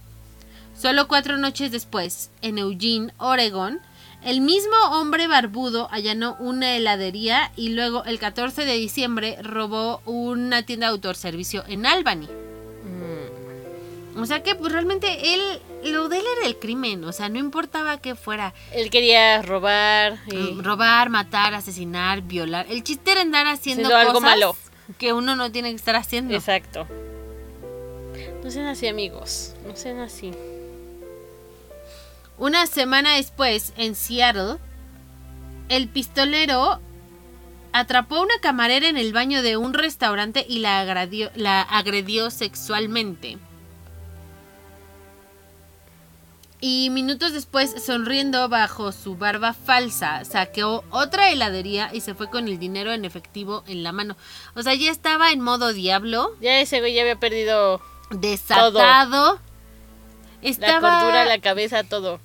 Solo 0.81 1.09
cuatro 1.09 1.37
noches 1.37 1.73
después, 1.73 2.31
en 2.43 2.59
Eugene, 2.59 3.13
Oregon, 3.19 3.81
el 4.23 4.41
mismo 4.41 4.77
hombre 4.93 5.27
barbudo 5.27 5.89
allanó 5.91 6.37
una 6.39 6.77
heladería 6.77 7.51
y 7.57 7.71
luego 7.71 8.05
el 8.05 8.21
14 8.21 8.65
de 8.65 8.75
diciembre 8.75 9.37
robó 9.43 10.01
una 10.07 10.63
tienda 10.63 10.87
de 10.87 10.93
autoservicio 10.93 11.65
en 11.67 11.87
Albany. 11.87 12.29
Mm. 14.15 14.21
O 14.21 14.27
sea 14.27 14.45
que 14.45 14.55
pues 14.55 14.73
realmente 14.73 15.35
él, 15.35 15.61
lo 15.93 16.09
de 16.09 16.19
él 16.19 16.25
era 16.39 16.47
el 16.47 16.57
crimen, 16.57 17.05
o 17.05 17.13
sea, 17.13 17.29
no 17.29 17.39
importaba 17.41 17.99
qué 17.99 18.15
fuera. 18.15 18.55
Él 18.73 18.91
quería 18.91 19.43
robar 19.43 20.19
y 20.29 20.61
Robar, 20.61 21.11
matar, 21.11 21.55
asesinar, 21.55 22.23
violar. 22.23 22.67
El 22.69 22.85
chiste 22.85 23.11
era 23.11 23.23
andar 23.23 23.49
haciendo 23.49 23.89
Haciendo 23.89 23.97
algo 23.97 24.21
cosas 24.21 24.31
malo. 24.31 24.57
Que 24.97 25.13
uno 25.13 25.37
no 25.37 25.53
tiene 25.53 25.71
que 25.71 25.77
estar 25.77 25.97
haciendo. 25.97 26.35
Exacto. 26.35 26.87
No 28.43 28.51
sean 28.51 28.67
así, 28.67 28.87
amigos. 28.87 29.55
No 29.67 29.77
sean 29.77 29.99
así. 30.01 30.33
Una 32.39 32.67
semana 32.67 33.17
después, 33.17 33.73
en 33.77 33.95
Seattle, 33.95 34.57
el 35.69 35.89
pistolero 35.89 36.81
atrapó 37.73 38.17
a 38.17 38.23
una 38.23 38.39
camarera 38.41 38.89
en 38.89 38.97
el 38.97 39.13
baño 39.13 39.43
de 39.43 39.57
un 39.57 39.75
restaurante 39.75 40.47
y 40.49 40.61
la 40.61 40.81
agredió, 40.81 41.31
la 41.35 41.63
agredió 41.63 42.31
sexualmente. 42.31 43.39
Y 46.61 46.91
minutos 46.91 47.33
después, 47.33 47.73
sonriendo 47.85 48.49
bajo 48.49 48.91
su 48.91 49.17
barba 49.17 49.53
falsa, 49.53 50.25
saqueó 50.25 50.83
otra 50.91 51.31
heladería 51.31 51.91
y 51.93 52.01
se 52.01 52.15
fue 52.15 52.29
con 52.31 52.49
el 52.49 52.59
dinero 52.59 52.93
en 52.93 53.05
efectivo 53.05 53.63
en 53.69 53.85
la 53.85 53.93
mano. 53.93 54.17
O 54.57 54.63
sea, 54.63 54.75
ya 54.75 54.91
estaba 54.91 55.31
en 55.31 55.41
modo 55.41 55.73
diablo, 55.73 56.35
Ya 56.41 56.59
ese 56.59 56.81
güey 56.81 56.95
ya 56.95 57.03
había 57.03 57.21
perdido 57.21 57.81
desatado. 58.11 59.35
la 60.43 60.49
Estaba... 60.49 60.99
cordura, 60.99 61.25
la 61.27 61.39
cabeza, 61.41 61.85
todo. 61.85 62.21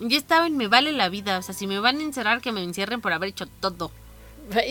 Yo 0.00 0.16
estaba 0.16 0.46
en 0.46 0.56
me 0.56 0.66
vale 0.66 0.92
la 0.92 1.08
vida, 1.08 1.38
o 1.38 1.42
sea, 1.42 1.54
si 1.54 1.66
me 1.68 1.78
van 1.78 1.98
a 1.98 2.02
encerrar, 2.02 2.40
que 2.40 2.52
me 2.52 2.64
encierren 2.64 3.00
por 3.00 3.12
haber 3.12 3.28
hecho 3.28 3.46
todo. 3.46 3.92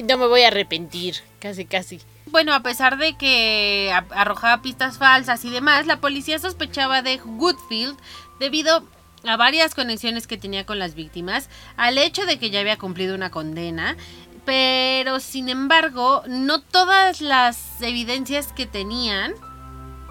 No 0.06 0.18
me 0.18 0.28
voy 0.28 0.42
a 0.42 0.48
arrepentir. 0.48 1.16
Casi, 1.40 1.66
casi. 1.66 2.02
Bueno, 2.26 2.54
a 2.54 2.62
pesar 2.62 2.98
de 2.98 3.18
que 3.18 3.94
arrojaba 4.12 4.62
pistas 4.62 4.98
falsas 4.98 5.46
y 5.46 5.50
demás, 5.50 5.88
la 5.88 6.02
policía 6.02 6.38
sospechaba 6.38 7.02
de 7.02 7.18
Goodfield 7.18 7.98
debido 8.40 8.84
a 9.26 9.36
varias 9.38 9.76
conexiones 9.76 10.28
que 10.28 10.38
tenía 10.38 10.66
con 10.66 10.80
las 10.80 10.96
víctimas, 10.96 11.50
al 11.76 11.98
hecho 11.98 12.26
de 12.26 12.40
que 12.40 12.50
ya 12.50 12.62
había 12.62 12.78
cumplido 12.78 13.16
una 13.16 13.32
condena, 13.32 13.98
pero 14.46 15.20
sin 15.20 15.50
embargo, 15.50 16.24
no 16.28 16.62
todas 16.62 17.22
las 17.22 17.82
evidencias 17.82 18.54
que 18.54 18.66
tenían 18.66 19.34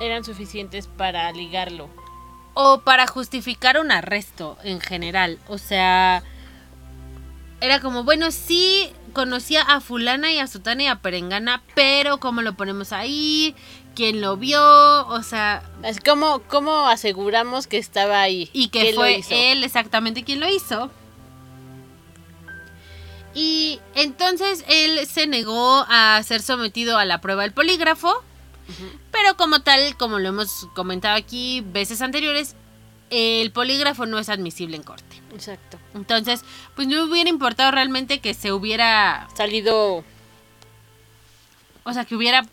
Eran 0.00 0.24
suficientes 0.24 0.86
para 0.86 1.32
ligarlo. 1.32 1.88
o 2.54 2.80
para 2.80 3.06
justificar 3.06 3.80
un 3.80 3.90
arresto 3.90 4.58
en 4.62 4.80
general. 4.80 5.38
O 5.48 5.58
sea, 5.58 6.22
era 7.60 7.80
como, 7.80 8.04
bueno, 8.04 8.30
sí 8.30 8.90
conocía 9.12 9.62
a 9.62 9.80
fulana 9.80 10.30
y 10.32 10.38
a 10.38 10.46
sutana 10.46 10.82
y 10.82 10.86
a 10.86 10.96
perengana, 10.96 11.62
pero 11.74 12.18
¿cómo 12.18 12.42
lo 12.42 12.54
ponemos 12.54 12.92
ahí? 12.92 13.54
¿Quién 13.98 14.20
lo 14.20 14.36
vio? 14.36 14.62
O 15.08 15.24
sea, 15.24 15.64
Así 15.82 15.98
como, 15.98 16.38
¿cómo 16.46 16.86
aseguramos 16.86 17.66
que 17.66 17.78
estaba 17.78 18.20
ahí? 18.20 18.48
y 18.52 18.68
que 18.68 18.82
¿Quién 18.82 18.94
lo 18.94 19.00
fue 19.00 19.50
él 19.50 19.64
exactamente 19.64 20.22
quien 20.22 20.38
lo 20.38 20.48
hizo. 20.48 20.88
Y 23.34 23.80
entonces 23.96 24.64
él 24.68 25.04
se 25.04 25.26
negó 25.26 25.84
a 25.88 26.22
ser 26.22 26.42
sometido 26.42 26.96
a 26.96 27.04
la 27.04 27.20
prueba 27.20 27.42
del 27.42 27.50
polígrafo, 27.50 28.22
pero 29.10 29.36
como 29.36 29.62
tal, 29.62 29.96
como 29.96 30.20
lo 30.20 30.28
hemos 30.28 30.68
comentado 30.76 31.16
aquí 31.16 31.64
veces 31.66 32.00
anteriores, 32.00 32.54
el 33.10 33.50
polígrafo 33.50 34.06
no 34.06 34.20
es 34.20 34.28
admisible 34.28 34.76
en 34.76 34.84
corte. 34.84 35.20
Exacto. 35.34 35.76
Entonces, 35.94 36.44
pues 36.76 36.86
no 36.86 37.02
hubiera 37.02 37.30
importado 37.30 37.72
realmente 37.72 38.20
que 38.20 38.32
se 38.32 38.52
hubiera, 38.52 39.26
Salido. 39.36 40.04
o 41.82 41.92
sea, 41.92 42.04
que 42.04 42.14
hubiera 42.14 42.46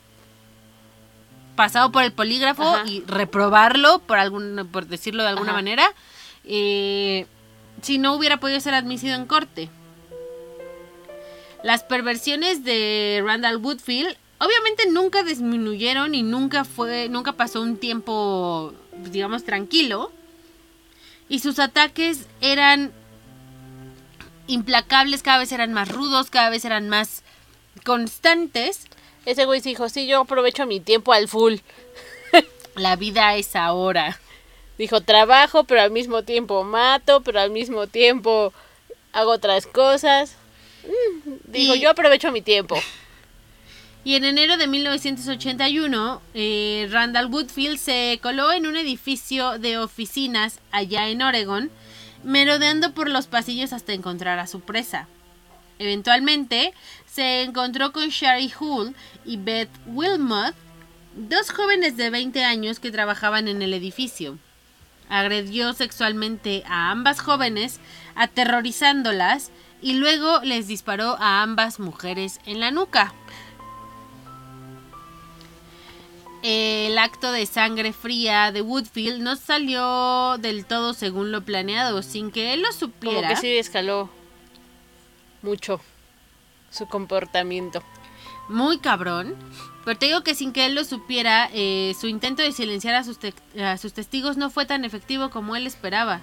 pasado 1.55 1.91
por 1.91 2.03
el 2.03 2.11
polígrafo 2.11 2.63
Ajá. 2.63 2.83
y 2.87 3.03
reprobarlo, 3.07 3.99
por 3.99 4.17
algún, 4.17 4.67
por 4.71 4.87
decirlo 4.87 5.23
de 5.23 5.29
alguna 5.29 5.51
Ajá. 5.51 5.57
manera, 5.57 5.85
eh, 6.43 7.25
si 7.81 7.97
no 7.97 8.13
hubiera 8.13 8.37
podido 8.39 8.59
ser 8.59 8.73
admitido 8.73 9.15
en 9.15 9.25
corte. 9.25 9.69
Las 11.63 11.83
perversiones 11.83 12.63
de 12.63 13.23
Randall 13.25 13.57
Woodfield 13.57 14.15
obviamente 14.37 14.89
nunca 14.91 15.23
disminuyeron 15.23 16.15
y 16.15 16.23
nunca 16.23 16.63
fue, 16.63 17.09
nunca 17.09 17.33
pasó 17.33 17.61
un 17.61 17.77
tiempo, 17.77 18.73
digamos, 19.11 19.43
tranquilo. 19.43 20.11
Y 21.27 21.39
sus 21.39 21.59
ataques 21.59 22.27
eran 22.41 22.91
implacables, 24.47 25.23
cada 25.23 25.39
vez 25.39 25.51
eran 25.51 25.73
más 25.73 25.89
rudos, 25.89 26.29
cada 26.29 26.49
vez 26.49 26.65
eran 26.65 26.89
más 26.89 27.23
constantes. 27.83 28.87
Ese 29.25 29.45
güey 29.45 29.61
se 29.61 29.69
dijo, 29.69 29.89
sí, 29.89 30.07
yo 30.07 30.21
aprovecho 30.21 30.65
mi 30.65 30.79
tiempo 30.79 31.13
al 31.13 31.27
full. 31.27 31.55
La 32.75 32.95
vida 32.95 33.35
es 33.35 33.55
ahora. 33.55 34.19
Dijo, 34.77 35.01
trabajo, 35.01 35.63
pero 35.63 35.81
al 35.81 35.91
mismo 35.91 36.23
tiempo 36.23 36.63
mato, 36.63 37.21
pero 37.21 37.39
al 37.39 37.49
mismo 37.51 37.87
tiempo 37.87 38.53
hago 39.13 39.31
otras 39.31 39.65
cosas. 39.67 40.35
Mm, 40.83 41.31
Dijo, 41.51 41.75
Y- 41.75 41.79
yo 41.79 41.89
aprovecho 41.89 42.31
mi 42.31 42.41
tiempo. 42.41 42.75
Y 44.03 44.15
en 44.15 44.23
enero 44.25 44.57
de 44.57 44.67
1981, 44.67 46.21
eh, 46.35 46.87
Randall 46.91 47.25
Woodfield 47.25 47.79
se 47.79 48.19
coló 48.21 48.51
en 48.51 48.67
un 48.67 48.77
edificio 48.77 49.57
de 49.57 49.79
oficinas 49.79 50.59
allá 50.71 51.07
en 51.09 51.23
Oregon, 51.23 51.71
merodeando 52.23 52.93
por 52.93 53.09
los 53.09 53.25
pasillos 53.25 53.73
hasta 53.73 53.93
encontrar 53.93 54.37
a 54.37 54.45
su 54.45 54.59
presa. 54.59 55.07
Eventualmente, 55.79 56.73
se 57.05 57.43
encontró 57.43 57.91
con 57.91 58.09
Sherry 58.09 58.51
Hull 58.59 58.95
y 59.25 59.37
Beth 59.37 59.69
Wilmot, 59.87 60.55
dos 61.15 61.51
jóvenes 61.51 61.97
de 61.97 62.09
20 62.09 62.43
años 62.43 62.79
que 62.79 62.91
trabajaban 62.91 63.47
en 63.47 63.61
el 63.61 63.73
edificio. 63.73 64.37
Agredió 65.09 65.73
sexualmente 65.73 66.63
a 66.67 66.91
ambas 66.91 67.19
jóvenes, 67.19 67.79
aterrorizándolas, 68.15 69.51
y 69.81 69.93
luego 69.93 70.39
les 70.43 70.67
disparó 70.67 71.17
a 71.19 71.41
ambas 71.43 71.79
mujeres 71.79 72.39
en 72.45 72.59
la 72.59 72.71
nuca. 72.71 73.13
El 76.41 76.97
acto 76.97 77.31
de 77.31 77.45
sangre 77.45 77.91
fría 77.91 78.51
de 78.51 78.61
Woodfield 78.61 79.21
no 79.21 79.35
salió 79.35 80.37
del 80.37 80.65
todo 80.65 80.93
según 80.93 81.31
lo 81.31 81.43
planeado, 81.43 82.03
sin 82.03 82.31
que 82.31 82.53
él 82.53 82.61
lo 82.61 82.67
Como 82.67 82.79
supiera. 82.79 83.29
que 83.29 83.35
sí 83.35 83.57
escaló 83.57 84.09
mucho 85.45 85.79
su 86.69 86.87
comportamiento. 86.87 87.81
Muy 88.49 88.79
cabrón. 88.79 89.35
Pero 89.85 89.97
te 89.99 90.07
digo 90.07 90.23
que 90.23 90.35
sin 90.35 90.51
que 90.51 90.65
él 90.65 90.75
lo 90.75 90.83
supiera, 90.83 91.47
eh, 91.53 91.93
su 91.99 92.07
intento 92.07 92.41
de 92.41 92.51
silenciar 92.51 92.95
a 92.95 93.03
sus, 93.03 93.19
a 93.61 93.77
sus 93.77 93.93
testigos 93.93 94.35
no 94.35 94.49
fue 94.49 94.65
tan 94.65 94.83
efectivo 94.83 95.29
como 95.29 95.55
él 95.55 95.67
esperaba. 95.67 96.21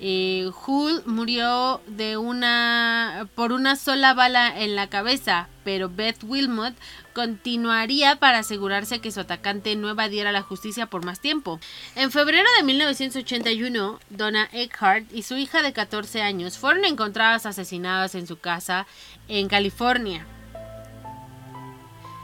Eh, 0.00 0.50
Hull 0.66 1.02
murió 1.04 1.82
de 1.86 2.16
una 2.16 3.28
por 3.34 3.52
una 3.52 3.76
sola 3.76 4.14
bala 4.14 4.62
en 4.62 4.74
la 4.74 4.86
cabeza, 4.86 5.48
pero 5.70 5.88
Beth 5.88 6.24
Wilmot 6.24 6.74
continuaría 7.14 8.16
para 8.16 8.40
asegurarse 8.40 8.98
que 8.98 9.12
su 9.12 9.20
atacante 9.20 9.76
no 9.76 9.88
evadiera 9.88 10.32
la 10.32 10.42
justicia 10.42 10.86
por 10.86 11.04
más 11.04 11.20
tiempo. 11.20 11.60
En 11.94 12.10
febrero 12.10 12.48
de 12.56 12.64
1981, 12.64 14.00
Donna 14.10 14.48
Eckhart 14.50 15.04
y 15.12 15.22
su 15.22 15.36
hija 15.36 15.62
de 15.62 15.72
14 15.72 16.22
años 16.22 16.58
fueron 16.58 16.84
encontradas 16.84 17.46
asesinadas 17.46 18.16
en 18.16 18.26
su 18.26 18.40
casa 18.40 18.88
en 19.28 19.46
California. 19.46 20.26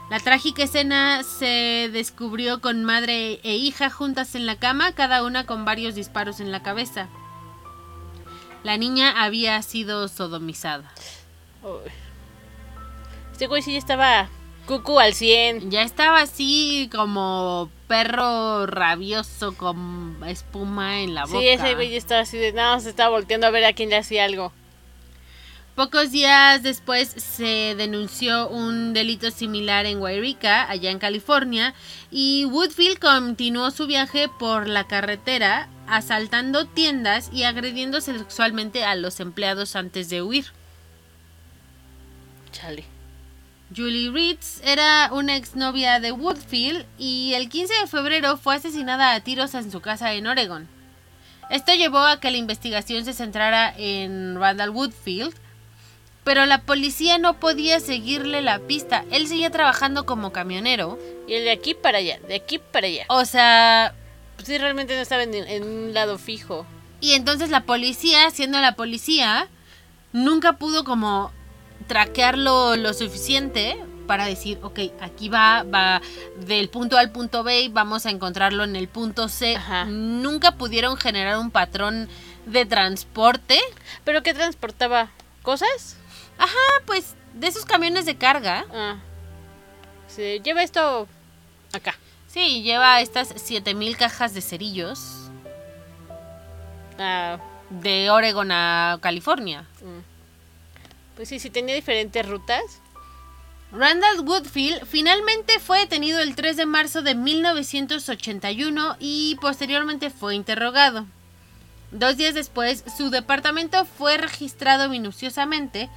La 0.09 0.19
trágica 0.19 0.63
escena 0.63 1.23
se 1.23 1.89
descubrió 1.93 2.59
con 2.59 2.83
madre 2.83 3.39
e 3.43 3.55
hija 3.55 3.89
juntas 3.89 4.35
en 4.35 4.45
la 4.45 4.57
cama, 4.57 4.91
cada 4.91 5.23
una 5.23 5.45
con 5.45 5.63
varios 5.63 5.95
disparos 5.95 6.41
en 6.41 6.51
la 6.51 6.63
cabeza. 6.63 7.07
La 8.63 8.75
niña 8.75 9.23
había 9.23 9.61
sido 9.61 10.09
sodomizada. 10.09 10.91
Este 13.37 13.45
güey 13.45 13.61
sí 13.61 13.73
ya 13.73 13.77
estaba 13.77 14.29
cucu 14.65 14.99
al 14.99 15.13
100. 15.13 15.69
Ya 15.69 15.83
estaba 15.83 16.21
así 16.21 16.89
como 16.91 17.69
perro 17.87 18.65
rabioso 18.65 19.55
con 19.55 20.17
espuma 20.25 21.01
en 21.01 21.13
la 21.13 21.25
boca. 21.25 21.37
Sí, 21.37 21.47
ese 21.47 21.75
güey 21.75 21.91
ya 21.91 21.97
estaba 21.99 22.21
así 22.21 22.35
de, 22.39 22.51
no, 22.51 22.79
se 22.79 22.89
estaba 22.89 23.11
volteando 23.11 23.45
a 23.45 23.51
ver 23.51 23.65
a 23.65 23.73
quién 23.73 23.91
le 23.91 23.97
hacía 23.97 24.25
algo. 24.25 24.51
Pocos 25.75 26.09
días 26.09 26.63
después 26.63 27.09
se 27.09 27.75
denunció 27.77 28.49
un 28.49 28.95
delito 28.95 29.29
similar 29.29 29.85
en 29.85 30.01
Wairika, 30.01 30.67
allá 30.67 30.89
en 30.89 30.97
California, 30.97 31.75
y 32.09 32.45
Woodfield 32.45 32.97
continuó 32.97 33.69
su 33.69 33.85
viaje 33.85 34.29
por 34.39 34.67
la 34.67 34.87
carretera, 34.87 35.69
asaltando 35.85 36.65
tiendas 36.65 37.29
y 37.31 37.43
agrediendo 37.43 38.01
sexualmente 38.01 38.83
a 38.83 38.95
los 38.95 39.19
empleados 39.19 39.75
antes 39.75 40.09
de 40.09 40.23
huir. 40.23 40.45
Chale. 42.51 42.96
Julie 43.75 44.09
Reeds 44.11 44.61
era 44.63 45.09
una 45.11 45.35
exnovia 45.35 45.99
de 45.99 46.11
Woodfield 46.11 46.85
y 46.97 47.33
el 47.35 47.49
15 47.49 47.73
de 47.81 47.87
febrero 47.87 48.37
fue 48.37 48.55
asesinada 48.55 49.13
a 49.13 49.19
tiros 49.19 49.53
en 49.55 49.71
su 49.71 49.81
casa 49.81 50.13
en 50.13 50.25
Oregon. 50.27 50.67
Esto 51.49 51.73
llevó 51.73 51.99
a 51.99 52.19
que 52.19 52.31
la 52.31 52.37
investigación 52.37 53.03
se 53.05 53.13
centrara 53.13 53.73
en 53.77 54.39
Randall 54.39 54.69
Woodfield, 54.69 55.33
pero 56.23 56.45
la 56.45 56.61
policía 56.61 57.17
no 57.17 57.39
podía 57.39 57.79
seguirle 57.79 58.41
la 58.41 58.59
pista. 58.59 59.05
Él 59.11 59.27
seguía 59.27 59.49
trabajando 59.49 60.05
como 60.05 60.33
camionero. 60.33 60.99
Y 61.25 61.35
el 61.35 61.43
de 61.45 61.51
aquí 61.51 61.73
para 61.73 61.99
allá, 61.99 62.19
de 62.27 62.35
aquí 62.35 62.59
para 62.59 62.87
allá. 62.87 63.05
O 63.09 63.23
sea, 63.25 63.93
Pues 64.35 64.47
sí, 64.47 64.57
realmente 64.57 64.93
no 64.95 65.01
estaba 65.01 65.23
en, 65.23 65.33
en 65.33 65.63
un 65.63 65.93
lado 65.93 66.17
fijo. 66.17 66.65
y 66.99 67.13
entonces 67.13 67.49
la 67.49 67.61
policía, 67.61 68.29
siendo 68.31 68.59
la 68.59 68.75
policía, 68.75 69.47
nunca 70.11 70.53
pudo 70.53 70.83
como 70.83 71.31
traquearlo 71.87 72.75
lo 72.75 72.93
suficiente 72.93 73.77
para 74.07 74.25
decir, 74.25 74.57
ok, 74.63 74.79
aquí 75.01 75.29
va, 75.29 75.63
va 75.63 76.01
del 76.37 76.69
punto 76.69 76.97
A 76.97 77.01
al 77.01 77.11
punto 77.11 77.43
B 77.43 77.61
y 77.61 77.67
vamos 77.67 78.05
a 78.05 78.09
encontrarlo 78.09 78.63
en 78.63 78.75
el 78.75 78.87
punto 78.87 79.27
C. 79.27 79.55
Ajá. 79.55 79.85
Nunca 79.85 80.53
pudieron 80.53 80.97
generar 80.97 81.37
un 81.37 81.51
patrón 81.51 82.07
de 82.45 82.65
transporte. 82.65 83.59
¿Pero 84.05 84.23
qué 84.23 84.33
transportaba? 84.33 85.09
¿Cosas? 85.43 85.97
Ah, 86.39 86.81
pues 86.85 87.15
de 87.33 87.47
esos 87.47 87.65
camiones 87.65 88.05
de 88.05 88.15
carga. 88.15 88.65
Ah. 88.73 88.95
Se 90.07 90.39
lleva 90.39 90.63
esto 90.63 91.07
acá. 91.73 91.95
Sí, 92.27 92.61
lleva 92.63 93.01
estas 93.01 93.27
7000 93.35 93.97
cajas 93.97 94.33
de 94.33 94.41
cerillos 94.41 95.29
Ah, 96.99 97.37
de 97.69 98.09
Oregon 98.09 98.51
a 98.51 98.97
California. 99.01 99.65
mm. 99.81 100.16
Pues 101.17 101.29
sí, 101.29 101.39
sí 101.39 101.49
tenía 101.49 101.73
diferentes 101.73 102.25
rutas. 102.25 102.61
Randall 103.71 104.21
Woodfield 104.21 104.85
finalmente 104.85 105.59
fue 105.59 105.79
detenido 105.79 106.21
el 106.21 106.35
3 106.35 106.55
de 106.55 106.65
marzo 106.65 107.01
de 107.01 107.15
1981 107.15 108.95
y 108.99 109.35
posteriormente 109.41 110.09
fue 110.11 110.35
interrogado. 110.35 111.05
Dos 111.91 112.17
días 112.17 112.35
después, 112.35 112.83
su 112.95 113.09
departamento 113.09 113.83
fue 113.85 114.17
registrado 114.17 114.89
minuciosamente 114.89 115.89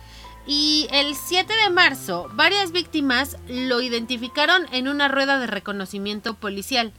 y 0.47 0.89
el 0.91 1.15
7 1.15 1.53
de 1.65 1.71
marzo 1.71 2.29
varias 2.33 2.73
víctimas 2.73 3.37
lo 3.47 3.83
identificaron 3.83 4.67
en 4.73 4.89
una 4.89 5.09
rueda 5.09 5.39
de 5.39 5.47
reconocimiento 5.47 6.35
policial, 6.35 6.93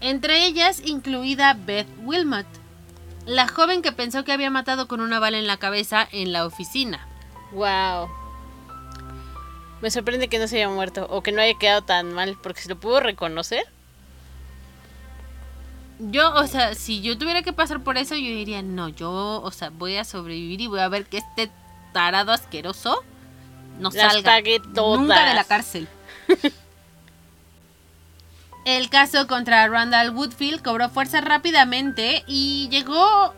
entre 0.00 0.44
ellas 0.44 0.82
incluida 0.84 1.54
Beth 1.54 1.88
Wilmot, 2.02 2.46
la 3.26 3.46
joven 3.46 3.80
que 3.80 3.92
pensó 3.92 4.24
que 4.24 4.32
había 4.32 4.50
matado 4.50 4.88
con 4.88 5.00
una 5.00 5.20
bala 5.20 5.38
en 5.38 5.46
la 5.46 5.58
cabeza 5.58 6.08
en 6.10 6.32
la 6.32 6.44
oficina. 6.44 7.09
Wow. 7.52 8.08
Me 9.80 9.90
sorprende 9.90 10.28
que 10.28 10.38
no 10.38 10.46
se 10.46 10.56
haya 10.56 10.68
muerto 10.68 11.06
o 11.10 11.22
que 11.22 11.32
no 11.32 11.40
haya 11.40 11.58
quedado 11.58 11.82
tan 11.82 12.12
mal, 12.12 12.36
porque 12.42 12.60
si 12.60 12.68
lo 12.68 12.78
pudo 12.78 13.00
reconocer. 13.00 13.64
Yo, 15.98 16.32
o 16.34 16.46
sea, 16.46 16.74
si 16.74 17.02
yo 17.02 17.18
tuviera 17.18 17.42
que 17.42 17.52
pasar 17.52 17.82
por 17.82 17.98
eso, 17.98 18.14
yo 18.14 18.28
diría, 18.28 18.62
no, 18.62 18.88
yo, 18.88 19.40
o 19.42 19.50
sea, 19.50 19.70
voy 19.70 19.96
a 19.96 20.04
sobrevivir 20.04 20.60
y 20.62 20.66
voy 20.66 20.80
a 20.80 20.88
ver 20.88 21.06
que 21.06 21.18
este 21.18 21.50
tarado 21.92 22.32
asqueroso 22.32 23.02
no 23.78 23.90
Las 23.90 24.12
salga 24.12 24.38
todas. 24.74 25.00
nunca 25.00 25.28
de 25.28 25.34
la 25.34 25.44
cárcel. 25.44 25.88
El 28.64 28.90
caso 28.90 29.26
contra 29.26 29.66
Randall 29.68 30.10
Woodfield 30.10 30.62
cobró 30.62 30.90
fuerza 30.90 31.20
rápidamente 31.22 32.24
y 32.26 32.68
llegó 32.70 33.34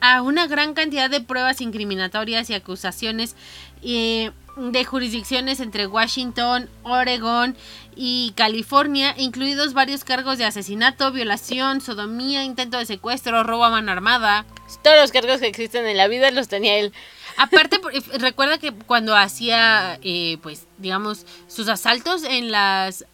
a 0.00 0.22
una 0.22 0.46
gran 0.46 0.74
cantidad 0.74 1.08
de 1.10 1.20
pruebas 1.20 1.60
incriminatorias 1.60 2.50
y 2.50 2.54
acusaciones 2.54 3.34
eh, 3.82 4.30
de 4.56 4.84
jurisdicciones 4.84 5.60
entre 5.60 5.86
Washington, 5.86 6.68
Oregon 6.82 7.56
y 7.94 8.32
California, 8.36 9.14
incluidos 9.18 9.74
varios 9.74 10.04
cargos 10.04 10.38
de 10.38 10.44
asesinato, 10.44 11.12
violación, 11.12 11.80
sodomía, 11.80 12.44
intento 12.44 12.78
de 12.78 12.86
secuestro, 12.86 13.42
robo 13.42 13.64
a 13.64 13.70
mano 13.70 13.92
armada. 13.92 14.44
Todos 14.82 14.96
los 14.98 15.12
cargos 15.12 15.40
que 15.40 15.46
existen 15.46 15.86
en 15.86 15.96
la 15.96 16.08
vida 16.08 16.30
los 16.30 16.48
tenía 16.48 16.76
él. 16.78 16.92
Aparte, 17.36 17.78
por- 17.78 17.92
recuerda 18.20 18.58
que 18.58 18.72
cuando 18.72 19.14
hacía, 19.16 19.98
eh, 20.02 20.38
pues, 20.42 20.66
digamos, 20.78 21.26
sus 21.48 21.68
asaltos 21.68 22.24
en 22.24 22.50
las 22.50 23.04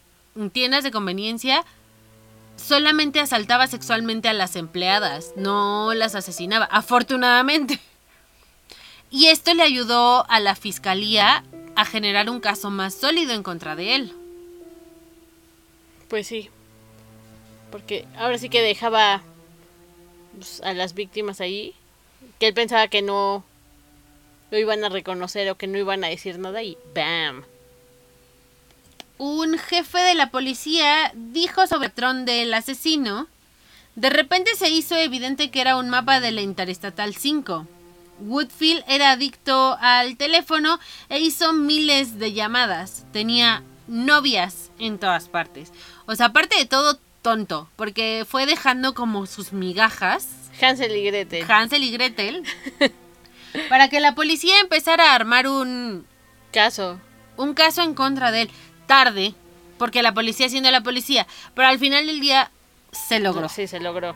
tiendas 0.52 0.84
de 0.84 0.90
conveniencia, 0.92 1.64
solamente 2.62 3.20
asaltaba 3.20 3.66
sexualmente 3.66 4.28
a 4.28 4.32
las 4.32 4.56
empleadas, 4.56 5.32
no 5.36 5.92
las 5.94 6.14
asesinaba, 6.14 6.66
afortunadamente. 6.66 7.80
Y 9.10 9.26
esto 9.26 9.52
le 9.52 9.62
ayudó 9.62 10.24
a 10.30 10.40
la 10.40 10.54
fiscalía 10.54 11.44
a 11.76 11.84
generar 11.84 12.30
un 12.30 12.40
caso 12.40 12.70
más 12.70 12.94
sólido 12.94 13.32
en 13.34 13.42
contra 13.42 13.76
de 13.76 13.94
él. 13.94 14.16
Pues 16.08 16.26
sí. 16.26 16.48
Porque 17.70 18.06
ahora 18.16 18.38
sí 18.38 18.48
que 18.48 18.62
dejaba 18.62 19.22
pues, 20.34 20.60
a 20.62 20.72
las 20.72 20.94
víctimas 20.94 21.40
ahí. 21.40 21.74
Que 22.38 22.48
él 22.48 22.54
pensaba 22.54 22.88
que 22.88 23.02
no 23.02 23.44
lo 24.50 24.58
iban 24.58 24.84
a 24.84 24.88
reconocer 24.88 25.48
o 25.50 25.56
que 25.56 25.66
no 25.66 25.78
iban 25.78 26.04
a 26.04 26.08
decir 26.08 26.38
nada 26.38 26.62
y 26.62 26.76
¡bam! 26.94 27.44
Un 29.22 29.56
jefe 29.56 29.98
de 29.98 30.16
la 30.16 30.30
policía 30.30 31.12
dijo 31.14 31.68
sobre 31.68 31.86
el 31.86 31.92
patrón 31.92 32.24
del 32.24 32.52
asesino, 32.52 33.28
De 33.94 34.10
repente 34.10 34.56
se 34.56 34.68
hizo 34.68 34.96
evidente 34.96 35.50
que 35.52 35.60
era 35.60 35.76
un 35.76 35.90
mapa 35.90 36.18
de 36.18 36.32
la 36.32 36.40
Interestatal 36.40 37.14
5. 37.14 37.66
Woodfield 38.20 38.82
era 38.88 39.12
adicto 39.12 39.76
al 39.80 40.16
teléfono 40.16 40.80
e 41.08 41.20
hizo 41.20 41.52
miles 41.52 42.18
de 42.18 42.32
llamadas. 42.32 43.04
Tenía 43.12 43.62
novias 43.86 44.70
en 44.78 44.98
todas 44.98 45.28
partes. 45.28 45.72
O 46.06 46.16
sea, 46.16 46.26
aparte 46.26 46.56
de 46.58 46.66
todo, 46.66 46.98
tonto, 47.20 47.68
porque 47.76 48.26
fue 48.28 48.44
dejando 48.46 48.94
como 48.94 49.26
sus 49.26 49.52
migajas. 49.52 50.26
Hansel 50.60 50.96
y 50.96 51.04
Gretel. 51.04 51.44
Hansel 51.48 51.84
y 51.84 51.92
Gretel. 51.92 52.42
para 53.68 53.88
que 53.88 54.00
la 54.00 54.14
policía 54.16 54.58
empezara 54.60 55.12
a 55.12 55.14
armar 55.14 55.46
un, 55.46 56.06
Caso. 56.50 56.98
un 57.36 57.54
caso 57.54 57.82
en 57.82 57.94
contra 57.94 58.32
de 58.32 58.42
él. 58.42 58.50
Tarde, 58.86 59.34
porque 59.78 60.02
la 60.02 60.12
policía 60.12 60.48
siendo 60.48 60.70
la 60.70 60.82
policía. 60.82 61.26
Pero 61.54 61.68
al 61.68 61.78
final 61.78 62.06
del 62.06 62.20
día 62.20 62.50
se 62.92 63.20
logró. 63.20 63.48
Sí, 63.48 63.66
se 63.66 63.80
logró. 63.80 64.14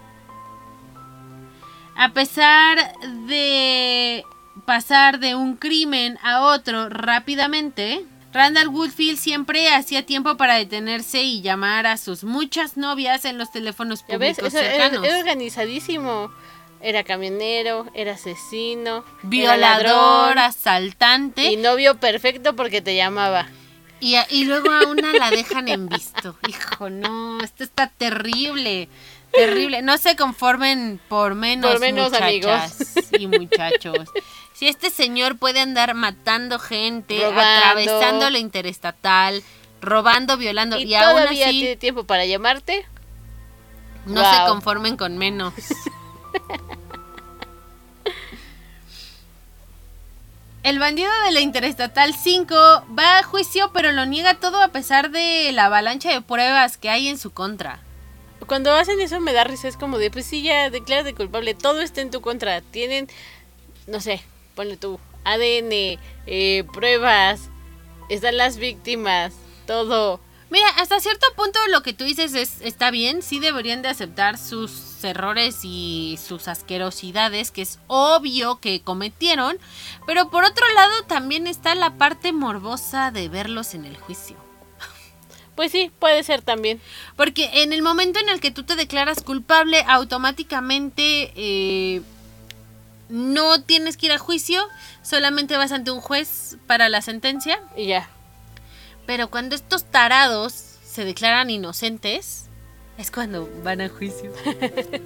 A 1.96 2.10
pesar 2.12 2.92
de 3.26 4.24
pasar 4.66 5.18
de 5.18 5.34
un 5.34 5.56
crimen 5.56 6.18
a 6.22 6.42
otro 6.42 6.88
rápidamente, 6.90 8.04
Randall 8.32 8.68
Woodfield 8.68 9.18
siempre 9.18 9.70
hacía 9.72 10.04
tiempo 10.04 10.36
para 10.36 10.56
detenerse 10.56 11.22
y 11.22 11.40
llamar 11.40 11.86
a 11.86 11.96
sus 11.96 12.22
muchas 12.22 12.76
novias 12.76 13.24
en 13.24 13.38
los 13.38 13.50
teléfonos 13.50 14.02
públicos 14.02 14.38
Eso 14.44 14.58
era, 14.58 14.70
cercanos. 14.72 15.04
era 15.06 15.18
organizadísimo. 15.18 16.30
Era 16.82 17.02
camionero, 17.04 17.86
era 17.94 18.12
asesino, 18.12 18.98
era 18.98 19.04
Violador, 19.22 19.82
ladrón, 19.86 20.38
asaltante. 20.38 21.50
y 21.50 21.56
novio 21.56 21.96
perfecto 21.96 22.54
porque 22.54 22.82
te 22.82 22.94
llamaba. 22.94 23.48
Y, 24.00 24.16
a- 24.16 24.26
y 24.28 24.44
luego 24.44 24.70
a 24.70 24.86
una 24.86 25.12
la 25.12 25.30
dejan 25.30 25.68
en 25.68 25.88
visto. 25.88 26.36
Hijo, 26.48 26.90
no, 26.90 27.40
esto 27.42 27.64
está 27.64 27.88
terrible. 27.88 28.88
Terrible. 29.32 29.82
No 29.82 29.98
se 29.98 30.16
conformen 30.16 31.00
por 31.08 31.34
menos, 31.34 31.70
Por 31.72 31.80
menos, 31.80 32.10
muchachas 32.12 32.78
y 33.18 33.26
muchachos. 33.26 34.08
Si 34.54 34.68
este 34.68 34.88
señor 34.90 35.36
puede 35.36 35.60
andar 35.60 35.94
matando 35.94 36.58
gente, 36.58 37.18
Robando. 37.20 37.40
atravesando 37.42 38.30
la 38.30 38.38
interestatal, 38.38 39.42
robando, 39.82 40.36
violando, 40.38 40.78
y, 40.78 40.84
y 40.84 40.94
aún 40.94 41.10
todavía 41.16 41.46
así 41.48 41.60
tiene 41.60 41.76
tiempo 41.76 42.04
para 42.04 42.24
llamarte. 42.24 42.86
no 44.06 44.22
se 44.22 44.38
conformen 44.48 44.96
con 44.96 45.18
menos. 45.18 45.52
El 50.66 50.80
bandido 50.80 51.12
de 51.24 51.30
la 51.30 51.38
Interestatal 51.38 52.12
5 52.12 52.56
va 52.98 53.20
a 53.20 53.22
juicio, 53.22 53.70
pero 53.72 53.92
lo 53.92 54.04
niega 54.04 54.40
todo 54.40 54.60
a 54.60 54.72
pesar 54.72 55.12
de 55.12 55.52
la 55.52 55.66
avalancha 55.66 56.10
de 56.10 56.22
pruebas 56.22 56.76
que 56.76 56.90
hay 56.90 57.06
en 57.06 57.18
su 57.18 57.30
contra. 57.30 57.78
Cuando 58.48 58.72
hacen 58.72 58.98
eso 58.98 59.20
me 59.20 59.32
da 59.32 59.44
risa, 59.44 59.68
es 59.68 59.76
como 59.76 59.96
de, 59.98 60.10
pues 60.10 60.26
sí, 60.26 60.42
ya 60.42 60.68
declárate 60.68 61.14
culpable, 61.14 61.54
todo 61.54 61.82
está 61.82 62.00
en 62.00 62.10
tu 62.10 62.20
contra. 62.20 62.62
Tienen, 62.62 63.06
no 63.86 64.00
sé, 64.00 64.24
ponle 64.56 64.76
tú, 64.76 64.98
ADN, 65.22 66.00
eh, 66.26 66.64
pruebas, 66.72 67.42
están 68.08 68.36
las 68.36 68.56
víctimas, 68.56 69.34
todo. 69.68 70.18
Mira, 70.56 70.70
hasta 70.78 71.00
cierto 71.00 71.26
punto 71.36 71.58
lo 71.70 71.82
que 71.82 71.92
tú 71.92 72.04
dices 72.04 72.32
es 72.32 72.62
está 72.62 72.90
bien, 72.90 73.20
sí 73.20 73.40
deberían 73.40 73.82
de 73.82 73.90
aceptar 73.90 74.38
sus 74.38 75.04
errores 75.04 75.58
y 75.64 76.18
sus 76.18 76.48
asquerosidades, 76.48 77.50
que 77.50 77.60
es 77.60 77.78
obvio 77.88 78.58
que 78.58 78.80
cometieron, 78.80 79.58
pero 80.06 80.30
por 80.30 80.44
otro 80.44 80.64
lado 80.74 81.02
también 81.02 81.46
está 81.46 81.74
la 81.74 81.98
parte 81.98 82.32
morbosa 82.32 83.10
de 83.10 83.28
verlos 83.28 83.74
en 83.74 83.84
el 83.84 83.98
juicio. 83.98 84.34
Pues 85.56 85.72
sí, 85.72 85.90
puede 85.98 86.22
ser 86.22 86.40
también. 86.40 86.80
Porque 87.16 87.62
en 87.62 87.74
el 87.74 87.82
momento 87.82 88.18
en 88.18 88.30
el 88.30 88.40
que 88.40 88.50
tú 88.50 88.62
te 88.62 88.76
declaras 88.76 89.22
culpable, 89.22 89.84
automáticamente 89.86 91.32
eh, 91.36 92.00
no 93.10 93.62
tienes 93.62 93.98
que 93.98 94.06
ir 94.06 94.12
a 94.12 94.18
juicio, 94.18 94.66
solamente 95.02 95.58
vas 95.58 95.72
ante 95.72 95.90
un 95.90 96.00
juez 96.00 96.56
para 96.66 96.88
la 96.88 97.02
sentencia. 97.02 97.60
Y 97.76 97.88
ya. 97.88 98.08
Pero 99.06 99.30
cuando 99.30 99.54
estos 99.54 99.84
tarados 99.84 100.52
se 100.52 101.04
declaran 101.04 101.50
inocentes, 101.50 102.46
es 102.98 103.10
cuando 103.10 103.48
van 103.62 103.80
a 103.80 103.88
juicio. 103.88 104.32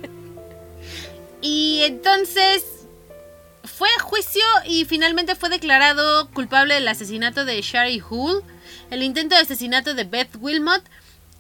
y 1.42 1.82
entonces 1.84 2.64
fue 3.64 3.88
a 3.98 4.02
juicio 4.02 4.42
y 4.66 4.84
finalmente 4.84 5.34
fue 5.34 5.48
declarado 5.48 6.30
culpable 6.30 6.74
del 6.74 6.88
asesinato 6.88 7.44
de 7.44 7.60
Shari 7.60 8.02
Hull, 8.08 8.42
el 8.90 9.02
intento 9.02 9.34
de 9.34 9.42
asesinato 9.42 9.94
de 9.94 10.04
Beth 10.04 10.36
Wilmot, 10.40 10.82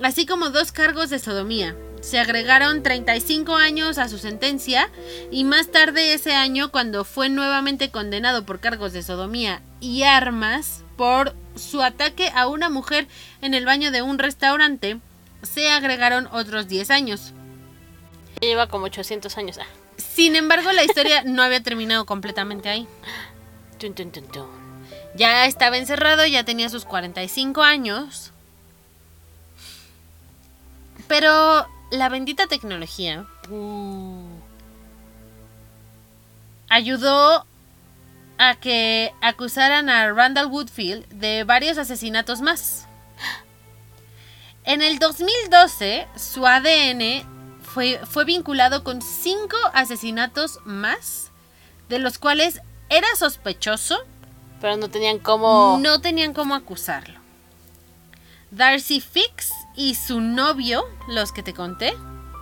así 0.02 0.26
como 0.26 0.50
dos 0.50 0.72
cargos 0.72 1.10
de 1.10 1.18
sodomía. 1.18 1.76
Se 2.00 2.18
agregaron 2.18 2.82
35 2.82 3.56
años 3.56 3.98
a 3.98 4.08
su 4.08 4.18
sentencia 4.18 4.90
y 5.30 5.44
más 5.44 5.68
tarde 5.68 6.14
ese 6.14 6.32
año, 6.32 6.70
cuando 6.70 7.04
fue 7.04 7.28
nuevamente 7.28 7.90
condenado 7.90 8.46
por 8.46 8.60
cargos 8.60 8.92
de 8.92 9.02
sodomía 9.02 9.62
y 9.80 10.02
armas 10.04 10.82
por 10.96 11.34
su 11.56 11.82
ataque 11.82 12.30
a 12.34 12.46
una 12.46 12.70
mujer 12.70 13.06
en 13.42 13.52
el 13.54 13.66
baño 13.66 13.90
de 13.90 14.02
un 14.02 14.18
restaurante, 14.18 14.98
se 15.42 15.70
agregaron 15.70 16.28
otros 16.32 16.68
10 16.68 16.90
años. 16.90 17.32
Lleva 18.40 18.68
como 18.68 18.86
800 18.86 19.36
años. 19.36 19.58
Ah. 19.58 19.66
Sin 19.96 20.36
embargo, 20.36 20.72
la 20.72 20.84
historia 20.84 21.22
no 21.26 21.42
había 21.42 21.62
terminado 21.62 22.06
completamente 22.06 22.68
ahí. 22.68 22.86
Tun, 23.78 23.94
tun, 23.94 24.10
tun, 24.10 24.24
tun. 24.28 24.46
Ya 25.16 25.46
estaba 25.46 25.76
encerrado, 25.76 26.26
ya 26.26 26.44
tenía 26.44 26.68
sus 26.68 26.84
45 26.84 27.62
años. 27.62 28.32
Pero 31.10 31.66
la 31.90 32.08
bendita 32.08 32.46
tecnología 32.46 33.26
uh, 33.50 34.28
ayudó 36.68 37.44
a 38.38 38.54
que 38.54 39.12
acusaran 39.20 39.90
a 39.90 40.12
Randall 40.12 40.46
Woodfield 40.46 41.04
de 41.08 41.42
varios 41.42 41.78
asesinatos 41.78 42.42
más. 42.42 42.86
En 44.62 44.82
el 44.82 45.00
2012, 45.00 46.06
su 46.14 46.46
ADN 46.46 47.24
fue, 47.60 47.98
fue 48.04 48.24
vinculado 48.24 48.84
con 48.84 49.02
cinco 49.02 49.56
asesinatos 49.74 50.60
más, 50.64 51.32
de 51.88 51.98
los 51.98 52.18
cuales 52.18 52.60
era 52.88 53.08
sospechoso 53.16 53.98
Pero 54.60 54.76
no 54.76 54.88
tenían 54.90 55.18
cómo... 55.18 55.76
no 55.82 56.00
tenían 56.00 56.34
cómo 56.34 56.54
acusarlo. 56.54 57.18
Darcy 58.52 59.00
Fix 59.00 59.50
y 59.80 59.94
su 59.94 60.20
novio, 60.20 60.84
los 61.08 61.32
que 61.32 61.42
te 61.42 61.54
conté 61.54 61.94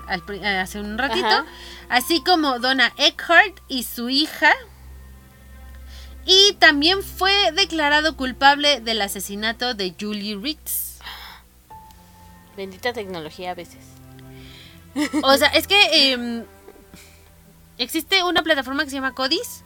al 0.08 0.24
eh, 0.28 0.44
hace 0.44 0.80
un 0.80 0.98
ratito, 0.98 1.24
Ajá. 1.24 1.46
así 1.88 2.20
como 2.24 2.58
Donna 2.58 2.92
Eckhart 2.96 3.60
y 3.68 3.84
su 3.84 4.08
hija. 4.08 4.52
Y 6.26 6.54
también 6.54 7.04
fue 7.04 7.52
declarado 7.52 8.16
culpable 8.16 8.80
del 8.80 9.00
asesinato 9.00 9.74
de 9.74 9.94
Julie 9.98 10.36
Ritz. 10.36 10.98
Bendita 12.56 12.92
tecnología 12.92 13.52
a 13.52 13.54
veces. 13.54 13.84
O 15.22 15.36
sea, 15.36 15.48
es 15.48 15.68
que 15.68 16.12
em, 16.12 16.44
existe 17.78 18.24
una 18.24 18.42
plataforma 18.42 18.82
que 18.82 18.90
se 18.90 18.96
llama 18.96 19.14
Codis, 19.14 19.62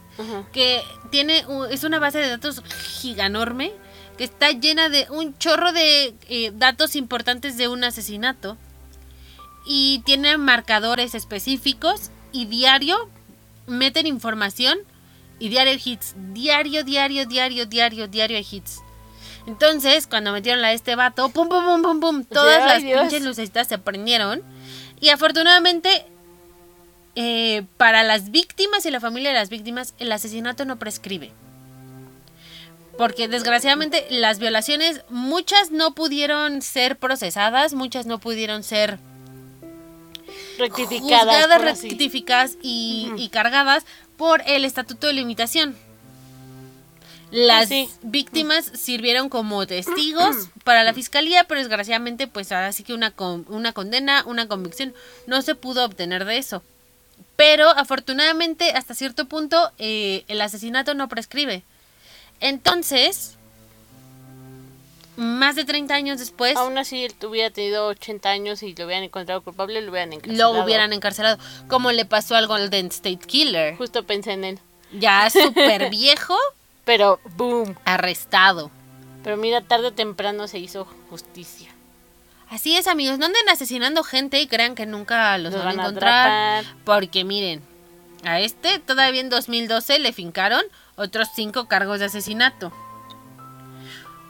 que 0.51 0.83
tiene 1.09 1.43
es 1.71 1.83
una 1.83 1.97
base 1.97 2.19
de 2.19 2.29
datos 2.29 2.61
giganorme 3.01 3.73
que 4.17 4.23
está 4.23 4.51
llena 4.51 4.89
de 4.89 5.07
un 5.09 5.37
chorro 5.37 5.71
de 5.71 6.15
eh, 6.29 6.51
datos 6.55 6.95
importantes 6.95 7.57
de 7.57 7.67
un 7.67 7.83
asesinato 7.83 8.57
y 9.65 10.01
tiene 10.05 10.37
marcadores 10.37 11.15
específicos 11.15 12.11
y 12.31 12.45
diario 12.45 13.09
meten 13.65 14.07
información 14.07 14.77
y 15.39 15.49
diario 15.49 15.73
hits 15.83 16.15
diario 16.33 16.83
diario 16.83 17.25
diario 17.25 17.65
diario 17.65 18.07
diario 18.07 18.37
hay 18.37 18.47
hits 18.49 18.81
entonces 19.47 20.07
cuando 20.07 20.31
metieron 20.31 20.61
de 20.61 20.73
este 20.73 20.95
vato 20.95 21.29
pum 21.29 21.49
pum 21.49 21.63
pum 21.63 21.81
pum 21.81 21.99
pum 21.99 22.23
todas 22.23 22.65
las 22.65 22.81
Dios. 22.81 23.01
pinches 23.01 23.23
lucecitas 23.23 23.67
se 23.67 23.77
prendieron 23.77 24.41
y 24.99 25.09
afortunadamente 25.09 26.05
eh, 27.15 27.63
para 27.77 28.03
las 28.03 28.31
víctimas 28.31 28.85
y 28.85 28.91
la 28.91 28.99
familia 28.99 29.29
de 29.29 29.37
las 29.37 29.49
víctimas, 29.49 29.93
el 29.99 30.11
asesinato 30.11 30.65
no 30.65 30.79
prescribe. 30.79 31.31
Porque 32.97 33.27
desgraciadamente 33.27 34.05
las 34.09 34.37
violaciones, 34.39 35.01
muchas 35.09 35.71
no 35.71 35.95
pudieron 35.95 36.61
ser 36.61 36.97
procesadas, 36.97 37.73
muchas 37.73 38.05
no 38.05 38.19
pudieron 38.19 38.63
ser 38.63 38.99
Rectificadas. 40.59 41.01
juzgadas, 41.01 42.57
y, 42.61 43.29
cargadas 43.31 43.85
por 44.17 44.41
el 44.45 44.65
estatuto 44.65 45.07
de 45.07 45.13
limitación. 45.13 45.75
Las 47.31 47.69
Sí. 47.69 47.89
víctimas 48.03 48.65
sirvieron 48.75 49.27
como 49.29 49.65
testigos 49.65 50.35
para 50.63 50.83
la 50.83 50.93
fiscalía, 50.93 51.45
pero 51.45 51.59
desgraciadamente, 51.59 52.27
pues 52.27 52.51
ahora 52.51 52.71
sí 52.71 52.83
que 52.83 52.93
una, 52.93 53.09
con- 53.09 53.45
una 53.49 53.73
condena, 53.73 54.23
una 54.27 54.47
convicción, 54.47 54.93
no 55.25 55.41
se 55.41 55.55
pudo 55.55 55.83
obtener 55.83 56.25
de 56.25 56.37
eso. 56.37 56.61
Pero 57.35 57.69
afortunadamente, 57.69 58.71
hasta 58.73 58.93
cierto 58.93 59.25
punto, 59.25 59.71
eh, 59.79 60.23
el 60.27 60.39
asesinato 60.41 60.93
no 60.93 61.07
prescribe. 61.09 61.63
Entonces, 62.43 63.37
más 65.15 65.55
de 65.55 65.63
30 65.63 65.93
años 65.93 66.19
después 66.19 66.57
Aún 66.57 66.77
así, 66.77 67.05
él 67.05 67.13
hubiera 67.25 67.49
tenido 67.51 67.87
80 67.87 68.29
años 68.29 68.63
y 68.63 68.75
lo 68.75 68.85
hubieran 68.85 69.03
encontrado 69.05 69.41
culpable, 69.41 69.79
lo 69.81 69.91
hubieran 69.91 70.11
encarcelado. 70.13 70.53
lo 70.53 70.63
hubieran 70.63 70.91
encarcelado, 70.91 71.37
como 71.69 71.91
le 71.91 72.05
pasó 72.05 72.35
al 72.35 72.47
Golden 72.47 72.87
State 72.87 73.19
Killer. 73.25 73.77
Justo 73.77 74.03
pensé 74.03 74.33
en 74.33 74.43
él. 74.43 74.59
Ya 74.91 75.29
súper 75.31 75.89
viejo, 75.89 76.35
Pero, 76.83 77.19
boom. 77.37 77.75
arrestado. 77.85 78.71
Pero 79.23 79.37
mira, 79.37 79.61
tarde 79.61 79.87
o 79.87 79.93
temprano 79.93 80.47
se 80.49 80.59
hizo 80.59 80.85
justicia. 81.09 81.69
Así 82.49 82.75
es, 82.75 82.87
amigos, 82.87 83.19
no 83.19 83.25
anden 83.27 83.47
asesinando 83.49 84.03
gente 84.03 84.41
y 84.41 84.47
crean 84.47 84.75
que 84.75 84.85
nunca 84.85 85.37
los, 85.37 85.53
Los 85.53 85.63
van, 85.63 85.79
a 85.79 85.83
a 85.83 85.85
encontrar. 85.85 86.59
atrapar. 86.59 86.75
Porque 86.83 87.23
miren, 87.23 87.61
a 88.25 88.41
este 88.41 88.79
todavía 88.79 89.21
en 89.21 89.29
2012 89.29 89.97
le 89.99 90.11
fincaron 90.11 90.61
otros 90.95 91.29
cinco 91.35 91.67
cargos 91.67 91.99
de 91.99 92.05
asesinato. 92.05 92.71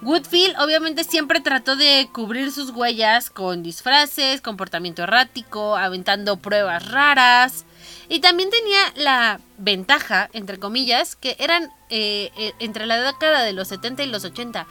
Woodfield 0.04 0.60
obviamente 0.60 1.06
siempre 1.06 1.40
trató 1.40 1.76
de 1.76 2.10
cubrir 2.12 2.52
sus 2.52 2.72
huellas 2.72 3.30
con 3.30 3.64
disfraces, 3.64 4.42
comportamiento 4.42 5.04
errático, 5.04 5.78
aventando 5.78 6.38
pruebas 6.38 6.90
raras. 6.92 7.66
Y 8.10 8.20
también 8.20 8.50
tenía 8.50 8.80
la 8.96 9.40
ventaja, 9.58 10.30
entre 10.34 10.60
comillas, 10.60 11.16
que 11.16 11.38
eran 11.40 11.72
eh, 11.90 12.32
eh, 12.38 12.54
entre 12.60 12.86
la 12.86 13.00
década 13.02 13.44
de 13.44 13.54
los 13.54 13.70
70 13.70 14.04
y 14.04 14.08
los 14.08 14.26
80. 14.26 14.68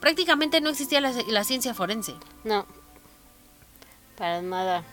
Prácticamente 0.00 0.60
no 0.60 0.68
existía 0.68 1.00
la, 1.00 1.12
la 1.28 1.44
ciencia 1.44 1.72
forense. 1.72 2.14
No. 2.44 2.66
Para 4.18 4.42
nada. 4.42 4.84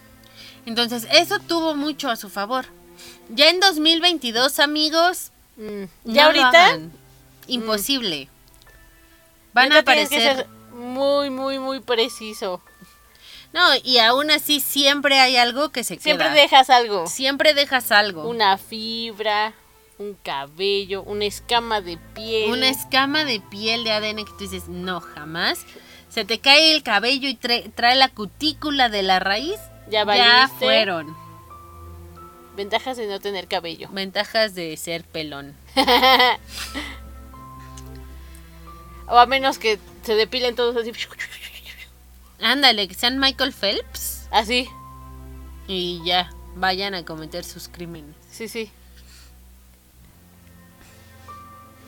Entonces 0.66 1.08
eso 1.12 1.40
tuvo 1.40 1.76
mucho 1.76 2.10
a 2.10 2.16
su 2.16 2.30
favor. 2.30 2.66
Ya 3.30 3.50
en 3.50 3.60
2022, 3.60 4.60
amigos, 4.60 5.33
Mm. 5.58 5.84
Ya 6.06 6.26
ahorita. 6.26 6.80
Imposible. 7.48 8.30
Van 9.54 9.72
a 9.72 9.84
tienes 9.84 10.10
que 10.10 10.16
aparecer. 10.18 10.36
ser 10.38 10.48
muy, 10.74 11.30
muy, 11.30 11.60
muy 11.60 11.80
preciso. 11.82 12.62
No, 13.52 13.62
y 13.84 14.00
aún 14.00 14.32
así 14.32 14.60
siempre 14.60 15.20
hay 15.20 15.38
algo 15.38 15.70
que 15.70 15.84
se 15.84 16.00
Siempre 16.00 16.26
queda. 16.28 16.36
dejas 16.36 16.70
algo. 16.72 17.06
Siempre 17.06 17.54
dejas 17.54 17.92
algo. 17.92 18.28
Una 18.28 18.58
fibra, 18.58 19.54
un 20.00 20.16
cabello, 20.24 21.04
una 21.04 21.26
escama 21.26 21.80
de 21.82 21.98
piel. 22.16 22.50
Una 22.52 22.68
escama 22.70 23.26
de 23.26 23.40
piel 23.42 23.84
de 23.84 23.92
ADN 23.92 24.26
que 24.26 24.32
tú 24.32 24.38
dices, 24.40 24.68
no, 24.70 25.02
jamás. 25.02 25.66
Se 26.10 26.26
te 26.26 26.40
cae 26.40 26.72
el 26.74 26.82
cabello 26.82 27.28
y 27.30 27.36
trae, 27.36 27.70
trae 27.70 27.96
la 27.96 28.10
cutícula 28.10 28.90
de 28.90 29.04
la 29.04 29.20
raíz. 29.20 29.60
Ya 29.86 30.00
Ya 30.00 30.06
valiste. 30.06 30.58
fueron. 30.58 31.16
Ventajas 32.56 32.98
de 32.98 33.08
no 33.08 33.20
tener 33.20 33.48
cabello. 33.48 33.90
Ventajas 33.92 34.56
de 34.56 34.76
ser 34.78 35.04
pelón. 35.04 35.56
O 39.08 39.18
a 39.18 39.26
menos 39.26 39.58
que 39.58 39.80
se 40.04 40.16
depilen 40.16 40.56
todos 40.56 40.76
así. 40.78 40.92
Ándale, 42.42 42.88
que 42.88 42.94
sean 42.94 43.20
Michael 43.20 43.54
Phelps 43.54 44.28
Así. 44.32 44.70
y 45.68 46.02
ya 46.04 46.30
vayan 46.56 46.94
a 46.94 47.06
cometer 47.06 47.44
sus 47.44 47.68
crímenes. 47.68 48.16
Sí, 48.32 48.48
sí. 48.48 48.72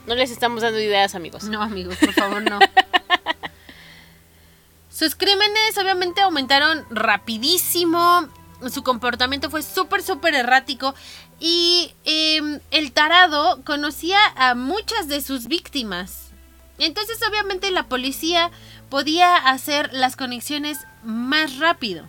No 0.07 0.16
les 0.16 0.30
estamos 0.30 0.61
dando 0.61 0.80
ideas, 0.80 1.16
amigos. 1.16 1.45
No, 1.45 1.61
amigos, 1.61 1.97
por 1.97 2.13
favor, 2.13 2.41
no. 2.43 2.59
Sus 4.89 5.16
crímenes 5.16 5.78
obviamente 5.78 6.22
aumentaron 6.22 6.86
rapidísimo. 6.89 8.30
Su 8.70 8.84
comportamiento 8.84 9.49
fue 9.49 9.61
súper, 9.61 10.01
súper 10.01 10.36
errático. 10.36 10.95
Y 11.39 11.93
em, 12.03 12.59
el 12.72 12.91
tarado 12.91 13.61
conocía 13.63 14.18
a 14.36 14.55
muchas 14.55 15.07
de 15.07 15.22
sus 15.22 15.47
víctimas. 15.47 16.32
Entonces, 16.78 17.20
obviamente, 17.28 17.72
la 17.72 17.84
policía 17.84 18.51
podía 18.89 19.36
hacer 19.36 19.93
las 19.93 20.16
conexiones 20.16 20.80
más 21.03 21.57
rápido. 21.57 22.05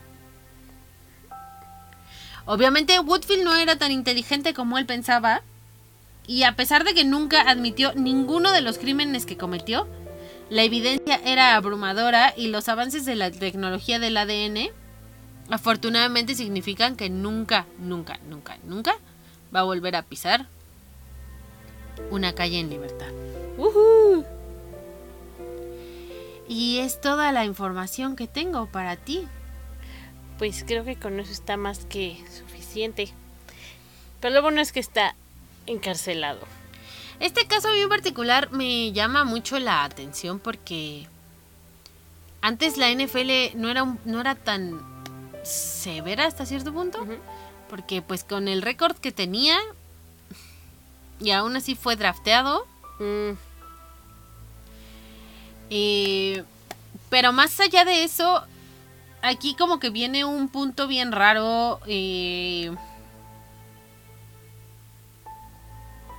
Obviamente, 2.44 2.98
Woodfield 2.98 3.44
no 3.44 3.56
era 3.56 3.76
tan 3.76 3.92
inteligente 3.92 4.54
como 4.54 4.78
él 4.78 4.86
pensaba. 4.86 5.42
Y 6.26 6.42
a 6.42 6.56
pesar 6.56 6.84
de 6.84 6.94
que 6.94 7.04
nunca 7.04 7.42
admitió 7.42 7.92
ninguno 7.94 8.50
de 8.50 8.60
los 8.60 8.78
crímenes 8.78 9.26
que 9.26 9.36
cometió, 9.36 9.86
la 10.48 10.62
evidencia 10.62 11.20
era 11.24 11.56
abrumadora 11.56 12.32
y 12.36 12.48
los 12.48 12.68
avances 12.68 13.04
de 13.04 13.16
la 13.16 13.30
tecnología 13.30 13.98
del 13.98 14.16
ADN 14.16 14.70
afortunadamente 15.50 16.34
significan 16.34 16.96
que 16.96 17.08
nunca, 17.10 17.66
nunca, 17.78 18.18
nunca, 18.28 18.58
nunca 18.64 18.96
va 19.54 19.60
a 19.60 19.64
volver 19.64 19.94
a 19.96 20.02
pisar 20.02 20.46
una 22.10 22.34
calle 22.34 22.58
en 22.60 22.70
libertad. 22.70 23.08
Ujú. 23.58 24.24
Y 26.48 26.78
es 26.78 27.00
toda 27.00 27.32
la 27.32 27.44
información 27.44 28.16
que 28.16 28.26
tengo 28.28 28.66
para 28.66 28.96
ti. 28.96 29.26
Pues 30.38 30.64
creo 30.66 30.84
que 30.84 30.96
con 30.96 31.18
eso 31.18 31.32
está 31.32 31.56
más 31.56 31.86
que 31.86 32.22
suficiente. 32.36 33.08
Pero 34.20 34.34
lo 34.34 34.42
bueno 34.42 34.60
es 34.60 34.72
que 34.72 34.80
está 34.80 35.14
encarcelado. 35.66 36.40
Este 37.18 37.46
caso 37.46 37.68
a 37.68 37.72
mí 37.72 37.78
en 37.80 37.88
particular 37.88 38.50
me 38.52 38.92
llama 38.92 39.24
mucho 39.24 39.58
la 39.58 39.82
atención 39.84 40.38
porque 40.38 41.06
antes 42.42 42.76
la 42.76 42.90
NFL 42.90 43.56
no 43.56 43.70
era, 43.70 43.82
un- 43.82 43.98
no 44.04 44.20
era 44.20 44.34
tan 44.34 44.80
severa 45.46 46.26
hasta 46.26 46.46
cierto 46.46 46.72
punto. 46.72 47.06
Porque 47.68 48.02
pues 48.02 48.24
con 48.24 48.48
el 48.48 48.62
récord 48.62 48.96
que 48.96 49.12
tenía 49.12 49.58
y 51.20 51.30
aún 51.30 51.56
así 51.56 51.74
fue 51.74 51.96
drafteado. 51.96 52.66
Mm, 52.98 53.32
eh, 55.70 56.44
pero 57.10 57.32
más 57.32 57.58
allá 57.60 57.84
de 57.84 58.04
eso, 58.04 58.42
aquí 59.22 59.54
como 59.56 59.78
que 59.80 59.90
viene 59.90 60.24
un 60.24 60.48
punto 60.48 60.86
bien 60.86 61.12
raro. 61.12 61.80
eh, 61.86 62.74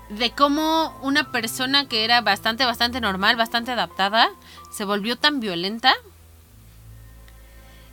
de 0.10 0.32
cómo 0.32 0.98
una 1.02 1.32
persona 1.32 1.88
que 1.88 2.06
era 2.06 2.22
bastante, 2.22 2.66
bastante 2.66 3.02
normal, 3.02 3.36
bastante 3.36 3.72
adaptada, 3.72 4.30
se 4.72 4.86
volvió 4.86 5.18
tan 5.18 5.40
violenta. 5.40 5.94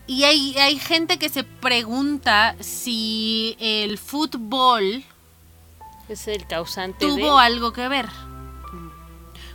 Y 0.07 0.25
hay, 0.25 0.57
hay 0.59 0.79
gente 0.79 1.19
que 1.19 1.29
se 1.29 1.45
pregunta 1.45 2.57
si 2.61 3.57
el 3.59 3.97
fútbol 3.99 5.03
es 6.09 6.29
el 6.29 6.47
causante 6.47 7.07
tuvo 7.07 7.39
de... 7.39 7.45
algo 7.45 7.73
que 7.73 7.89
ver. 7.89 8.09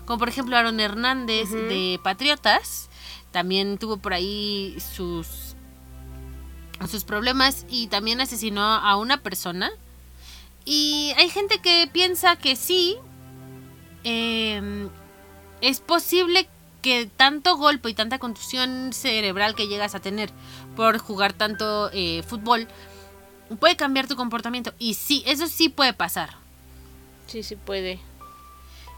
Como 0.06 0.18
por 0.18 0.30
ejemplo 0.30 0.58
Aaron 0.58 0.80
Hernández 0.80 1.52
de 1.52 2.00
Patriotas, 2.04 2.90
también 3.32 3.78
tuvo 3.78 3.98
por 3.98 4.14
ahí 4.14 4.76
sus 4.96 5.56
sus 6.88 7.04
problemas 7.04 7.66
y 7.70 7.88
también 7.88 8.22
asesinó 8.22 8.64
a 8.64 8.96
una 8.96 9.22
persona. 9.22 9.70
Y 10.66 11.14
hay 11.18 11.30
gente 11.30 11.60
que 11.60 11.90
piensa 11.92 12.38
que 12.38 12.56
sí, 12.56 12.98
eh, 14.04 14.88
es 15.62 15.80
posible 15.82 16.48
que 16.82 17.06
tanto 17.18 17.58
golpe 17.58 17.90
y 17.90 17.94
tanta 17.94 18.20
contusión 18.20 18.92
cerebral 18.94 19.56
que 19.56 19.68
llegas 19.68 19.96
a 19.96 20.00
tener 20.00 20.30
por 20.76 20.98
jugar 20.98 21.34
tanto 21.34 21.90
eh, 21.94 22.24
fútbol 22.28 22.68
puede 23.60 23.76
cambiar 23.76 24.08
tu 24.08 24.16
comportamiento. 24.16 24.74
Y 24.80 24.94
sí, 24.94 25.24
eso 25.26 25.48
sí 25.48 25.70
puede 25.70 25.94
pasar. 25.94 26.36
Sí, 27.28 27.44
sí 27.44 27.56
puede. 27.56 28.00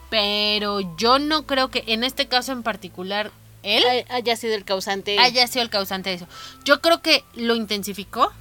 Pero 0.10 0.82
yo 0.98 1.20
no 1.20 1.46
creo 1.48 1.70
que 1.70 1.84
en 1.88 2.04
este 2.04 2.28
caso 2.28 2.52
en 2.52 2.64
particular 2.64 3.32
él 3.64 3.84
Hay- 3.86 4.06
haya 4.10 4.36
sido 4.36 4.56
el 4.56 4.66
causante. 4.66 5.18
haya 5.20 5.48
sido 5.48 5.64
el 5.64 5.70
causante 5.70 6.10
de 6.10 6.16
eso. 6.18 6.28
Yo 6.66 6.82
creo 6.82 7.02
que 7.02 7.24
lo 7.36 7.56
intensificó, 7.56 8.32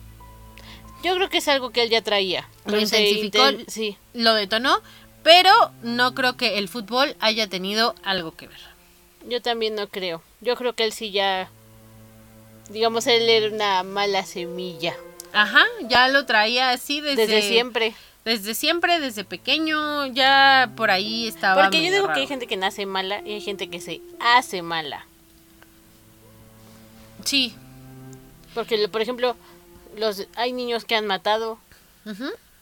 Yo 1.03 1.15
creo 1.15 1.31
que 1.31 1.39
es 1.39 1.49
algo 1.49 1.71
que 1.71 1.83
él 1.83 1.89
ya 1.89 2.03
traía. 2.03 2.47
Lo 2.67 2.79
intensificó. 2.79 3.39
inten- 3.39 3.65
Sí. 3.69 3.97
lo 4.13 4.35
detonó, 4.35 4.83
pero 5.23 5.51
no 5.83 6.15
creo 6.15 6.37
que 6.37 6.59
el 6.59 6.69
fútbol 6.69 7.17
haya 7.21 7.47
tenido 7.49 7.95
algo 8.03 8.33
que 8.37 8.49
ver. 8.49 8.59
Yo 9.29 9.43
también 9.43 9.75
no 9.75 9.89
creo. 9.89 10.23
Yo 10.41 10.57
creo 10.57 10.75
que 10.75 10.85
él 10.85 10.93
sí 10.93 11.11
ya... 11.11 11.51
Digamos, 12.71 13.07
él 13.07 13.29
era 13.29 13.55
una 13.55 13.83
mala 13.83 14.25
semilla. 14.25 14.95
Ajá, 15.33 15.65
ya 15.89 16.09
lo 16.09 16.27
traía 16.27 16.71
así 16.71 17.01
desde, 17.01 17.27
Desde 17.27 17.43
siempre. 17.43 17.95
Desde 18.25 18.55
siempre, 18.55 19.01
desde 19.01 19.25
pequeño, 19.25 20.07
ya 20.07 20.73
por 20.77 20.91
ahí 20.91 21.27
estaba. 21.27 21.63
Porque 21.63 21.83
yo 21.83 21.91
digo 21.91 22.07
raro. 22.07 22.15
que 22.15 22.21
hay 22.21 22.27
gente 22.27 22.47
que 22.47 22.57
nace 22.57 22.87
mala 22.87 23.23
y 23.25 23.33
hay 23.33 23.41
gente 23.41 23.69
que 23.71 23.81
se 23.81 24.03
hace 24.21 24.63
mala. 24.63 25.07
Sí. 27.25 27.55
Porque, 28.55 28.89
por 28.89 29.01
ejemplo, 29.01 29.37
los 29.97 30.27
hay 30.37 30.53
niños 30.53 30.85
que 30.85 30.97
han 30.97 31.07
matado 31.07 31.59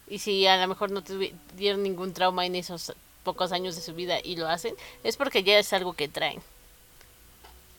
y 0.09 0.19
si 0.19 0.47
a 0.47 0.57
lo 0.61 0.69
mejor 0.69 0.91
no 0.91 1.03
tuvieron 1.03 1.83
ningún 1.83 2.13
trauma 2.13 2.47
en 2.47 2.55
esos 2.55 2.93
pocos 3.33 3.53
años 3.53 3.77
de 3.77 3.83
su 3.83 3.93
vida 3.93 4.17
y 4.25 4.37
lo 4.37 4.49
hacen, 4.49 4.75
es 5.05 5.17
porque 5.19 5.43
ya 5.43 5.59
es 5.59 5.71
algo 5.75 5.93
que 5.93 6.09
traen. 6.09 6.41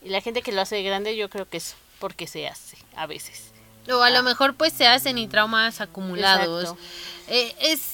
Y 0.04 0.10
la 0.10 0.22
gente 0.22 0.43
que 0.43 0.52
lo 0.52 0.62
hace 0.62 0.76
de 0.76 0.84
grande 0.84 1.16
yo 1.18 1.28
creo 1.30 1.50
que 1.50 1.58
es 1.58 1.76
porque 2.00 2.28
se 2.28 2.47
hace, 2.47 2.78
a 2.95 3.08
veces. 3.08 3.45
O 3.91 4.02
a 4.04 4.08
Ah. 4.08 4.10
lo 4.12 4.22
mejor 4.22 4.54
pues 4.54 4.74
se 4.74 4.86
hacen 4.86 5.18
y 5.18 5.28
traumas 5.28 5.82
acumulados. 5.82 6.76
Eh, 7.28 7.56
es 7.62 7.93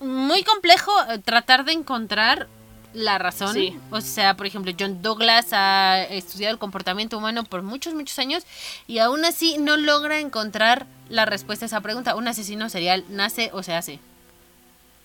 muy 0.00 0.42
complejo 0.44 0.92
eh, 1.08 1.18
tratar 1.18 1.64
de 1.64 1.72
encontrar 1.72 2.46
la 2.92 3.16
razón. 3.16 3.54
Sí. 3.54 3.74
O 3.90 4.02
sea, 4.02 4.36
por 4.36 4.46
ejemplo, 4.46 4.70
John 4.78 5.00
Douglas 5.00 5.48
ha 5.52 6.02
estudiado 6.04 6.52
el 6.52 6.58
comportamiento 6.58 7.16
humano 7.16 7.42
por 7.44 7.62
muchos, 7.62 7.94
muchos 7.94 8.18
años 8.18 8.44
y 8.86 8.98
aún 8.98 9.24
así 9.24 9.56
no 9.56 9.78
logra 9.78 10.20
encontrar 10.20 10.86
la 11.08 11.24
respuesta 11.24 11.64
a 11.64 11.68
esa 11.68 11.80
pregunta. 11.80 12.14
¿Un 12.16 12.28
asesino 12.28 12.68
serial 12.68 13.04
nace 13.08 13.48
o 13.54 13.62
se 13.62 13.72
hace? 13.74 13.98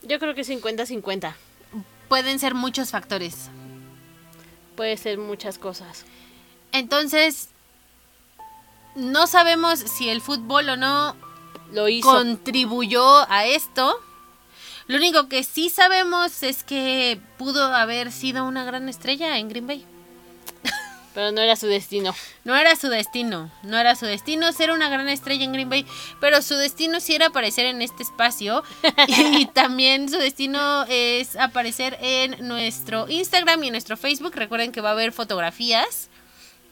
Yo 0.04 0.20
creo 0.20 0.36
que 0.36 0.44
50-50. 0.44 1.34
Pueden 2.08 2.40
ser 2.40 2.54
muchos 2.54 2.92
factores. 2.92 3.50
Puede 4.76 4.98
ser 4.98 5.18
muchas 5.18 5.58
cosas. 5.58 6.06
Entonces, 6.72 7.50
no 8.96 9.28
sabemos 9.28 9.80
si 9.80 10.10
el 10.10 10.22
fútbol 10.22 10.70
o 10.70 10.78
no 10.78 11.16
Lo 11.72 11.88
hizo. 11.90 12.10
contribuyó 12.10 13.30
a 13.32 13.46
esto. 13.46 14.00
Lo 14.88 14.98
único 14.98 15.28
que 15.28 15.44
sí 15.44 15.70
sabemos 15.70 16.44
es 16.44 16.64
que 16.64 17.20
pudo 17.38 17.74
haber 17.74 18.12
sido 18.12 18.46
una 18.46 18.64
gran 18.64 18.88
estrella 18.88 19.38
en 19.38 19.50
Green 19.50 19.68
Bay. 19.68 19.86
Pero 21.18 21.32
no 21.32 21.42
era 21.42 21.56
su 21.56 21.66
destino. 21.66 22.14
No 22.44 22.56
era 22.56 22.76
su 22.76 22.90
destino, 22.90 23.50
no 23.64 23.80
era 23.80 23.96
su 23.96 24.06
destino 24.06 24.52
ser 24.52 24.70
una 24.70 24.88
gran 24.88 25.10
estrella 25.10 25.46
en 25.46 25.52
Green 25.52 25.68
Bay, 25.68 25.84
pero 26.22 26.44
su 26.44 26.54
destino 26.54 27.00
sí 27.00 27.16
era 27.16 27.26
aparecer 27.26 27.66
en 27.66 27.82
este 27.82 28.04
espacio 28.04 28.64
y 29.08 29.48
también 29.48 30.10
su 30.10 30.20
destino 30.20 30.86
es 30.88 31.36
aparecer 31.36 31.98
en 32.02 32.48
nuestro 32.48 33.10
Instagram 33.10 33.64
y 33.64 33.68
en 33.70 33.74
nuestro 33.74 33.98
Facebook. 33.98 34.36
Recuerden 34.36 34.72
que 34.72 34.80
va 34.80 34.90
a 34.90 34.92
haber 34.92 35.12
fotografías. 35.12 36.12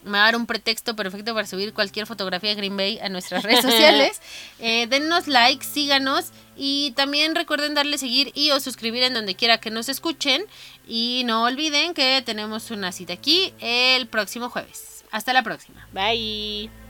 Me 0.06 0.12
va 0.12 0.22
a 0.22 0.26
dar 0.26 0.36
un 0.36 0.46
pretexto 0.46 0.96
perfecto 0.96 1.34
para 1.34 1.46
subir 1.46 1.74
cualquier 1.74 2.06
fotografía 2.06 2.50
de 2.50 2.56
Green 2.56 2.76
Bay 2.76 2.98
a 3.00 3.08
nuestras 3.08 3.42
redes 3.42 3.62
sociales. 3.62 4.20
Eh, 4.58 4.86
dennos 4.88 5.28
like, 5.28 5.64
síganos 5.64 6.32
y 6.56 6.92
también 6.92 7.34
recuerden 7.34 7.74
darle 7.74 7.98
seguir 7.98 8.32
y 8.34 8.50
o 8.52 8.60
suscribir 8.60 9.02
en 9.02 9.12
donde 9.12 9.34
quiera 9.34 9.58
que 9.58 9.70
nos 9.70 9.88
escuchen. 9.88 10.44
Y 10.88 11.22
no 11.26 11.44
olviden 11.44 11.92
que 11.92 12.22
tenemos 12.24 12.70
una 12.70 12.92
cita 12.92 13.12
aquí 13.12 13.52
el 13.60 14.06
próximo 14.06 14.48
jueves. 14.48 15.04
Hasta 15.10 15.32
la 15.32 15.42
próxima. 15.42 15.86
Bye. 15.92 16.85